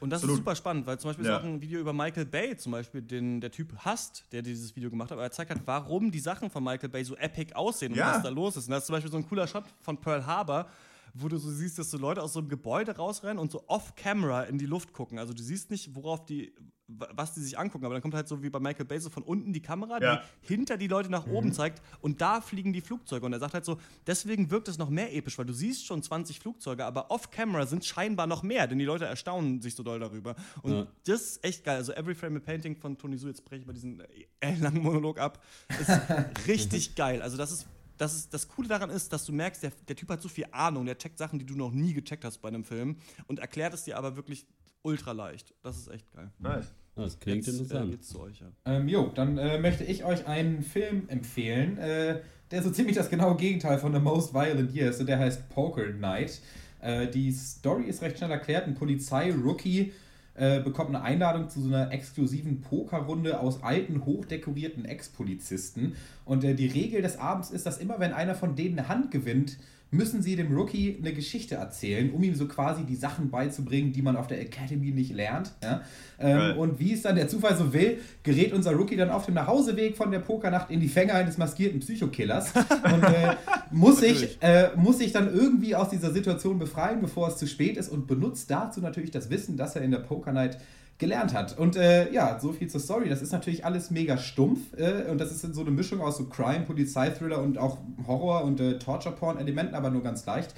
[0.00, 0.34] Und das Absolut.
[0.34, 1.36] ist super spannend, weil zum Beispiel Ja.
[1.36, 4.74] ist auch ein Video über Michael Bay, zum Beispiel, den der Typ hasst, der dieses
[4.76, 7.52] Video gemacht hat, aber er zeigt halt, warum die Sachen von Michael Bay so epic
[7.54, 8.14] aussehen und Ja.
[8.14, 8.66] was da los ist.
[8.66, 10.66] Und da ist zum Beispiel so ein cooler Shot von Pearl Harbor,
[11.14, 14.44] wo du so siehst, dass so Leute aus so einem Gebäude rausrennen und so off-camera
[14.44, 15.18] in die Luft gucken.
[15.18, 16.54] Also du siehst nicht, worauf die,
[16.86, 19.10] wa- was die sich angucken, aber dann kommt halt so wie bei Michael Bay so
[19.10, 20.22] von unten die Kamera, Ja.
[20.42, 23.26] die hinter die Leute nach oben zeigt und da fliegen die Flugzeuge.
[23.26, 26.02] Und er sagt halt so, deswegen wirkt es noch mehr episch, weil du siehst schon
[26.02, 30.00] 20 Flugzeuge, aber off-camera sind scheinbar noch mehr, denn die Leute erstaunen sich so doll
[30.00, 30.34] darüber.
[30.62, 30.86] Und Ja.
[31.04, 31.76] das ist echt geil.
[31.76, 34.06] Also Every Frame a Painting von Tony Su, jetzt breche ich mal diesen äh,
[34.40, 35.42] ellenlangen Monolog ab,
[35.80, 35.90] ist
[36.46, 37.22] richtig geil.
[37.22, 37.66] Also das ist
[38.00, 40.46] das, ist, das Coole daran ist, dass du merkst, der, der Typ hat so viel
[40.52, 42.96] Ahnung, der checkt Sachen, die du noch nie gecheckt hast bei einem Film
[43.26, 44.46] und erklärt es dir aber wirklich
[44.82, 45.54] ultra leicht.
[45.62, 46.30] Das ist echt geil.
[46.38, 46.72] Nice.
[46.96, 47.90] Das klingt Jetzt, Äh, interessant.
[47.92, 48.50] geht's zu euch, ja.
[48.64, 52.20] Ähm, jo, dann äh, möchte ich euch einen Film empfehlen, äh,
[52.50, 55.00] der so ziemlich das genaue Gegenteil von The Most Violent Year ist.
[55.00, 56.40] Und der heißt Poker Night.
[56.80, 58.66] Äh, die Story ist recht schnell erklärt.
[58.66, 59.92] Ein Polizei-Rookie
[60.40, 65.96] äh, bekommt eine Einladung zu so einer exklusiven Pokerrunde aus alten, hochdekorierten Ex-Polizisten.
[66.24, 69.10] Und äh, die Regel des Abends ist, dass immer wenn einer von denen eine Hand
[69.10, 69.58] gewinnt,
[69.90, 74.02] müssen sie dem Rookie eine Geschichte erzählen, um ihm so quasi die Sachen beizubringen, die
[74.02, 75.52] man auf der Academy nicht lernt.
[75.62, 75.82] Ja?
[76.18, 79.34] Ähm, und wie es dann der Zufall so will, gerät unser Rookie dann auf dem
[79.34, 82.52] Nachhauseweg von der Pokernacht in die Fänge eines maskierten Psychokillers
[82.84, 83.34] und äh,
[83.72, 87.76] muss, sich, äh, muss sich dann irgendwie aus dieser Situation befreien, bevor es zu spät
[87.76, 90.58] ist und benutzt dazu natürlich das Wissen, das er in der Pokernight
[91.00, 91.58] gelernt hat.
[91.58, 93.08] Und äh, ja, so viel zur Story.
[93.08, 96.26] Das ist natürlich alles mega stumpf äh, und das ist so eine Mischung aus so
[96.26, 100.54] Crime, Polizeithriller und auch Horror und äh, Torture-Porn-Elementen, aber nur ganz leicht.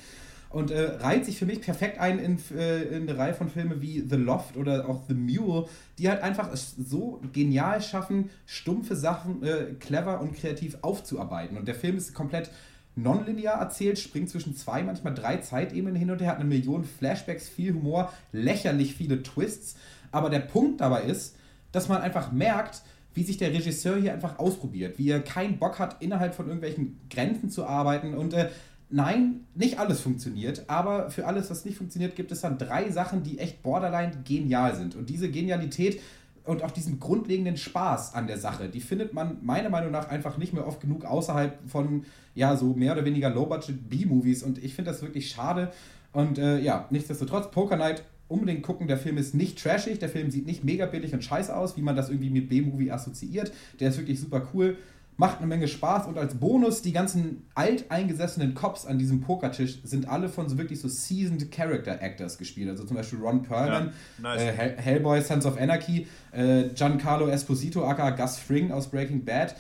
[0.50, 3.80] Und äh, reiht sich für mich perfekt ein in, äh, in eine Reihe von Filmen
[3.80, 5.66] wie The Loft oder auch The Mule,
[5.98, 11.56] die halt einfach so genial schaffen, stumpfe Sachen äh, clever und kreativ aufzuarbeiten.
[11.56, 12.50] Und der Film ist komplett
[12.94, 17.48] nonlinear erzählt, springt zwischen zwei, manchmal drei Zeitebenen hin und her, hat eine Million Flashbacks,
[17.48, 19.76] viel Humor, lächerlich viele Twists.
[20.12, 21.36] Aber der Punkt dabei ist,
[21.72, 22.82] dass man einfach merkt,
[23.14, 27.00] wie sich der Regisseur hier einfach ausprobiert, wie er keinen Bock hat, innerhalb von irgendwelchen
[27.10, 28.14] Grenzen zu arbeiten.
[28.14, 28.48] Und äh,
[28.88, 33.22] nein, nicht alles funktioniert, aber für alles, was nicht funktioniert, gibt es dann drei Sachen,
[33.22, 34.94] die echt borderline genial sind.
[34.94, 36.00] Und diese Genialität
[36.44, 40.38] und auch diesen grundlegenden Spaß an der Sache, die findet man meiner Meinung nach einfach
[40.38, 42.04] nicht mehr oft genug außerhalb von,
[42.34, 44.42] ja, so mehr oder weniger Low-Budget B-Movies.
[44.42, 45.70] Und ich finde das wirklich schade.
[46.12, 48.88] Und äh, ja, nichtsdestotrotz, Poker Night unbedingt gucken.
[48.88, 51.82] Der Film ist nicht trashig, der Film sieht nicht mega billig und scheiße aus, wie
[51.82, 53.52] man das irgendwie mit B-Movie assoziiert.
[53.80, 54.76] Der ist wirklich super cool,
[55.18, 60.08] macht eine Menge Spaß und als Bonus die ganzen alteingesessenen Cops an diesem Pokertisch sind
[60.08, 62.70] alle von so wirklich so seasoned Character Actors gespielt.
[62.70, 64.40] Also zum Beispiel Ron Perlman, Ja, nice.
[64.42, 69.54] äh, Hell- Hellboy, Sons of Anarchy, äh, Giancarlo Esposito, aka Gus Fring aus Breaking Bad.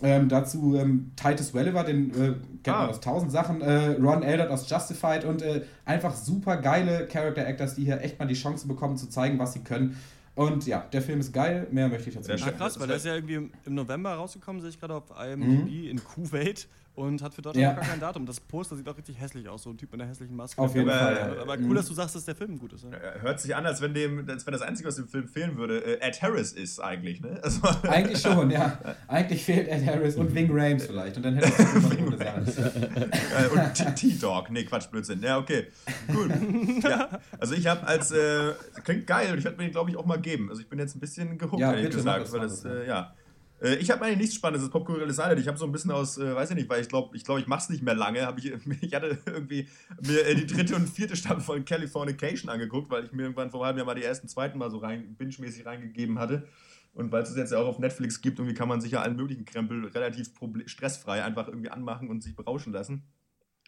[0.00, 2.14] Ähm, dazu ähm, Titus Welliver, den äh,
[2.62, 2.80] kennt Ah.
[2.82, 7.44] man aus tausend Sachen, äh, Ron Eldert aus Justified und äh, einfach super geile Character
[7.46, 9.96] Actors, die hier echt mal die Chance bekommen zu zeigen, was sie können.
[10.36, 12.58] Und ja, der Film ist geil, mehr möchte ich dazu nicht Ja, sagen.
[12.58, 16.00] krass, weil der ist ja irgendwie im, November rausgekommen, sehe ich gerade auf IMDb in
[16.04, 16.68] Kuwait
[16.98, 17.72] und hat für Deutschland Ja.
[17.72, 18.26] gar kein Datum.
[18.26, 20.60] Das Poster sieht auch richtig hässlich aus, so ein Typ mit einer hässlichen Maske.
[20.60, 21.42] Auf jeden aber, Fall, ja.
[21.42, 21.68] Aber Mhm.
[21.68, 22.84] cool, dass du sagst, dass der Film gut ist.
[22.84, 22.90] Ja.
[23.22, 25.78] Hört sich an, als wenn, dem, als wenn das Einzige, was dem Film fehlen würde,
[25.84, 27.40] äh, Ed Harris ist eigentlich, ne?
[27.42, 28.78] Also, Eigentlich schon, ja.
[29.06, 31.16] Eigentlich fehlt Ed Harris und Ving Rhames vielleicht.
[31.16, 32.88] Und dann hätte es noch eine gute Sache.
[33.38, 34.50] Äh, und T-Dog.
[34.50, 35.22] Nee, Quatsch, Blödsinn.
[35.22, 35.68] Ja, okay.
[36.12, 36.30] Gut.
[36.82, 38.52] Ja, also ich habe als, äh,
[38.84, 40.48] klingt geil und ich werde mir den, glaube ich, auch mal geben.
[40.50, 42.22] Also ich bin jetzt ein bisschen gehuckt, Ja, ehrlich bitte, gesagt.
[42.22, 43.14] das, weil das, äh, ja.
[43.60, 45.40] Äh, Ich habe eigentlich nichts Spannendes, das popkulturelles Highlight.
[45.40, 47.38] Ich habe so ein bisschen aus, äh, weiß ich nicht, weil ich glaube, ich, glaub,
[47.38, 48.32] ich mache es nicht mehr lange.
[48.36, 48.52] Ich,
[48.82, 49.68] ich hatte irgendwie
[50.06, 53.64] mir äh, die dritte und vierte Staffel von Californication angeguckt, weil ich mir irgendwann vor
[53.64, 56.46] halben Jahr mal die ersten, zweiten Mal so rein, binge-mäßig reingegeben hatte.
[56.94, 59.16] Und weil es jetzt ja auch auf Netflix gibt, irgendwie kann man sich ja allen
[59.16, 60.30] möglichen Krempel relativ
[60.66, 63.04] stressfrei einfach irgendwie anmachen und sich berauschen lassen.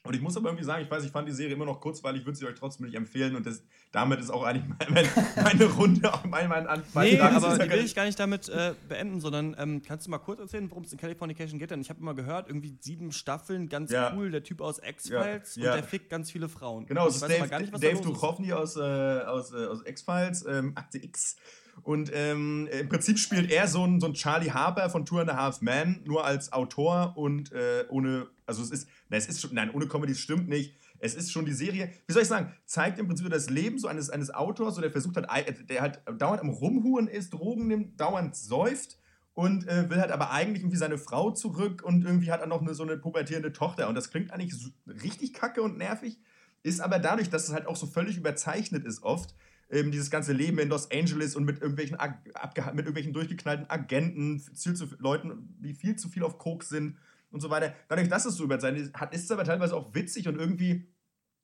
[0.03, 2.25] Und ich muss aber irgendwie sagen, ich weiß, ich fand die Serie immer noch kurzweilig,
[2.25, 3.37] würde sie euch trotzdem nicht empfehlen.
[3.37, 5.07] Und das, damit ist auch eigentlich meine,
[5.43, 7.17] meine Runde, auch mein, mein An Nee.
[7.19, 10.11] Das aber ja die will ich gar nicht damit äh, beenden, sondern ähm, kannst du
[10.11, 11.71] mal kurz erzählen, worum es in Californication geht?
[11.71, 14.15] Denn ich habe immer gehört, irgendwie sieben Staffeln, ganz Ja.
[14.17, 15.71] cool, der Typ aus X-Files Ja, ja.
[15.73, 16.87] und der fickt ganz viele Frauen.
[16.87, 18.01] Genau, ich es ist Dave, gar nicht, was Dave.
[18.01, 21.37] Duchovny aus, äh, aus, äh, aus X-Files, ähm, Akte X.
[21.83, 25.31] Und ähm, im Prinzip spielt er so ein, so ein Charlie Harper von Two and
[25.31, 29.41] a Half Men, nur als Autor und äh, ohne, also es ist, na, es ist
[29.41, 30.75] schon, nein, ohne Comedy, stimmt nicht.
[31.01, 33.89] Es ist schon die Serie, wie soll ich sagen, zeigt im Prinzip das Leben so
[33.89, 37.67] eines, eines Autors, so der versucht hat, ei- der halt dauernd am Rumhuren ist, Drogen
[37.67, 38.99] nimmt, dauernd säuft
[39.33, 42.61] und äh, will halt aber eigentlich irgendwie seine Frau zurück und irgendwie hat er noch
[42.61, 43.89] eine, so eine pubertierende Tochter.
[43.89, 44.69] Und das klingt eigentlich so
[45.03, 46.19] richtig kacke und nervig,
[46.63, 49.35] ist aber dadurch, dass es halt auch so völlig überzeichnet ist oft,
[49.71, 54.75] ähm, dieses ganze Leben in Los Angeles und mit irgendwelchen, mit irgendwelchen durchgeknallten Agenten, viel
[54.75, 56.97] zu Leuten, die viel zu viel auf Koks sind
[57.31, 57.75] und so weiter.
[57.89, 60.89] Dadurch, dass es so überzeichnet ist, ist es aber teilweise auch witzig und irgendwie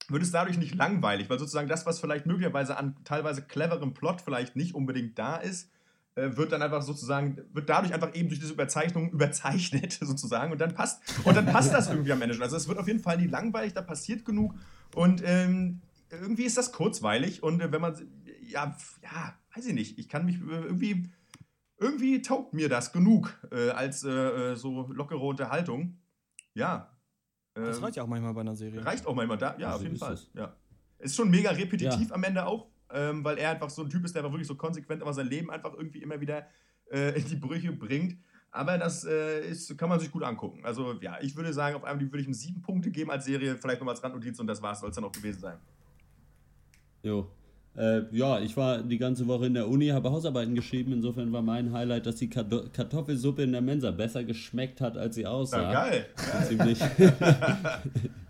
[0.09, 4.21] wird es dadurch nicht langweilig, weil sozusagen das, was vielleicht möglicherweise an teilweise cleverem Plot
[4.21, 5.71] vielleicht nicht unbedingt da ist,
[6.15, 10.61] äh, wird dann einfach sozusagen, wird dadurch einfach eben durch diese Überzeichnung überzeichnet sozusagen und
[10.61, 12.43] dann passt, und dann passt das irgendwie am Ende schon.
[12.43, 14.55] Also es wird auf jeden Fall nie langweilig, da passiert genug
[14.95, 17.97] und ähm, irgendwie ist das kurzweilig und äh, wenn man,
[18.49, 21.11] ja, ja, weiß ich nicht, ich kann mich äh, irgendwie,
[21.79, 25.99] irgendwie taugt mir das genug äh, als äh, äh, so lockere Unterhaltung.
[26.55, 26.91] Ja.
[27.55, 28.85] Das Ähm, reicht ja auch manchmal bei einer Serie.
[28.85, 30.15] Reicht auch manchmal da, ja, Also auf jeden ist Fall.
[30.15, 30.31] es.
[30.35, 30.55] Ja.
[30.99, 32.15] Ist schon mega repetitiv Ja.
[32.15, 34.55] am Ende auch, ähm, weil er einfach so ein Typ ist, der einfach wirklich so
[34.55, 36.47] konsequent aber sein Leben einfach irgendwie immer wieder
[36.91, 38.17] äh, in die Brüche bringt.
[38.51, 40.65] Aber das äh, ist, kann man sich gut angucken.
[40.65, 43.57] Also ja, ich würde sagen, auf einmal würde ich ihm sieben Punkte geben als Serie,
[43.59, 45.59] vielleicht nochmal als Randnotiz und das war es, soll es dann auch gewesen sein.
[47.03, 47.31] Jo.
[47.77, 50.93] Äh, ja, ich war die ganze Woche in der Uni, habe Hausarbeiten geschrieben.
[50.93, 55.15] Insofern war mein Highlight, dass die Karto- Kartoffelsuppe in der Mensa besser geschmeckt hat, als
[55.15, 55.63] sie aussah.
[55.63, 56.07] Ja, geil.
[56.49, 56.79] Ziemlich.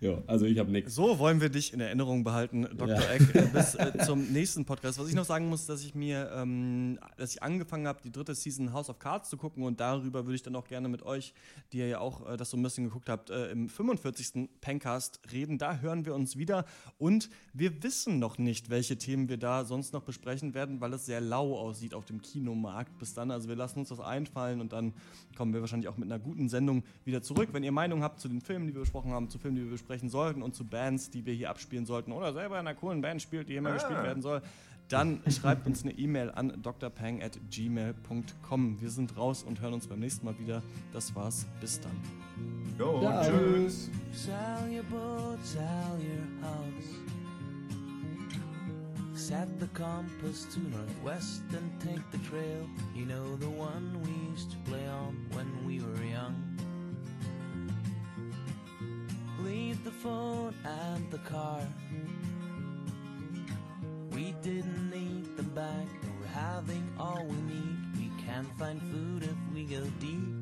[0.00, 0.94] Ja, also ich habe nichts.
[0.94, 2.88] So wollen wir dich in Erinnerung behalten, Dr.
[2.88, 3.10] Ja.
[3.10, 4.98] Eck, bis äh, zum nächsten Podcast.
[4.98, 8.34] Was ich noch sagen muss, dass ich mir, ähm, dass ich angefangen habe, die dritte
[8.34, 11.34] Season House of Cards zu gucken und darüber würde ich dann auch gerne mit euch,
[11.74, 14.48] die ihr ja auch äh, das so ein bisschen geguckt habt, äh, im 45.
[14.62, 15.58] Pencast reden.
[15.58, 16.64] Da hören wir uns wieder
[16.96, 21.04] und wir wissen noch nicht, welche Themen wir da sonst noch besprechen werden, weil es
[21.04, 23.30] sehr lau aussieht auf dem Kinomarkt bis dann.
[23.30, 24.94] Also wir lassen uns das einfallen und dann
[25.40, 27.48] kommen wir wahrscheinlich auch mit einer guten Sendung wieder zurück.
[27.52, 29.70] Wenn ihr Meinung habt zu den Filmen, die wir besprochen haben, zu Filmen, die wir
[29.70, 33.00] besprechen sollten und zu Bands, die wir hier abspielen sollten oder selber in einer coolen
[33.00, 33.74] Band spielt, die hier mal Ah.
[33.76, 34.42] gespielt werden soll,
[34.88, 38.82] dann schreibt uns eine E-Mail an drpang at gmail.com.
[38.82, 40.62] Wir sind raus und hören uns beim nächsten Mal wieder.
[40.92, 41.46] Das war's.
[41.58, 41.96] Bis dann.
[42.78, 43.90] Jo, tschüss.
[49.14, 52.68] Set the compass to northwest and take the trail.
[52.94, 56.36] You know the one we used to play on when we were young.
[59.40, 61.60] Leave the phone and the car.
[64.12, 67.78] We didn't need them back, and we're having all we need.
[67.96, 70.39] We can find food if we go deep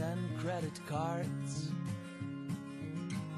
[0.00, 1.72] And credit cards.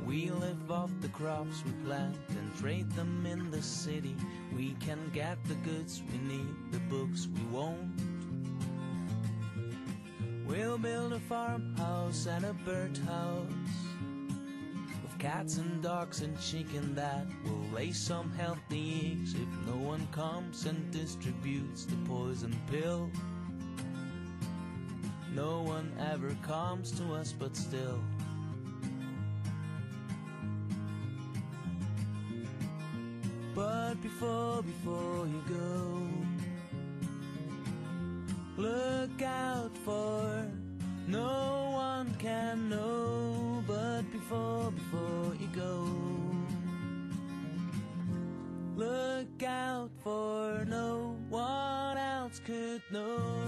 [0.05, 4.15] We live off the crops we plant and trade them in the city.
[4.55, 7.99] We can get the goods we need, the books we won't.
[10.47, 13.47] We'll build a farmhouse and a birdhouse
[15.03, 20.07] with cats and dogs and chicken that will lay some healthy eggs if no one
[20.13, 23.11] comes and distributes the poison pill.
[25.41, 27.99] No one ever comes to us, but still.
[33.55, 36.09] But before, before you go,
[38.59, 40.47] look out for
[41.07, 43.65] no one can know.
[43.67, 45.89] But before, before you go,
[48.77, 53.40] look out for no one else could know.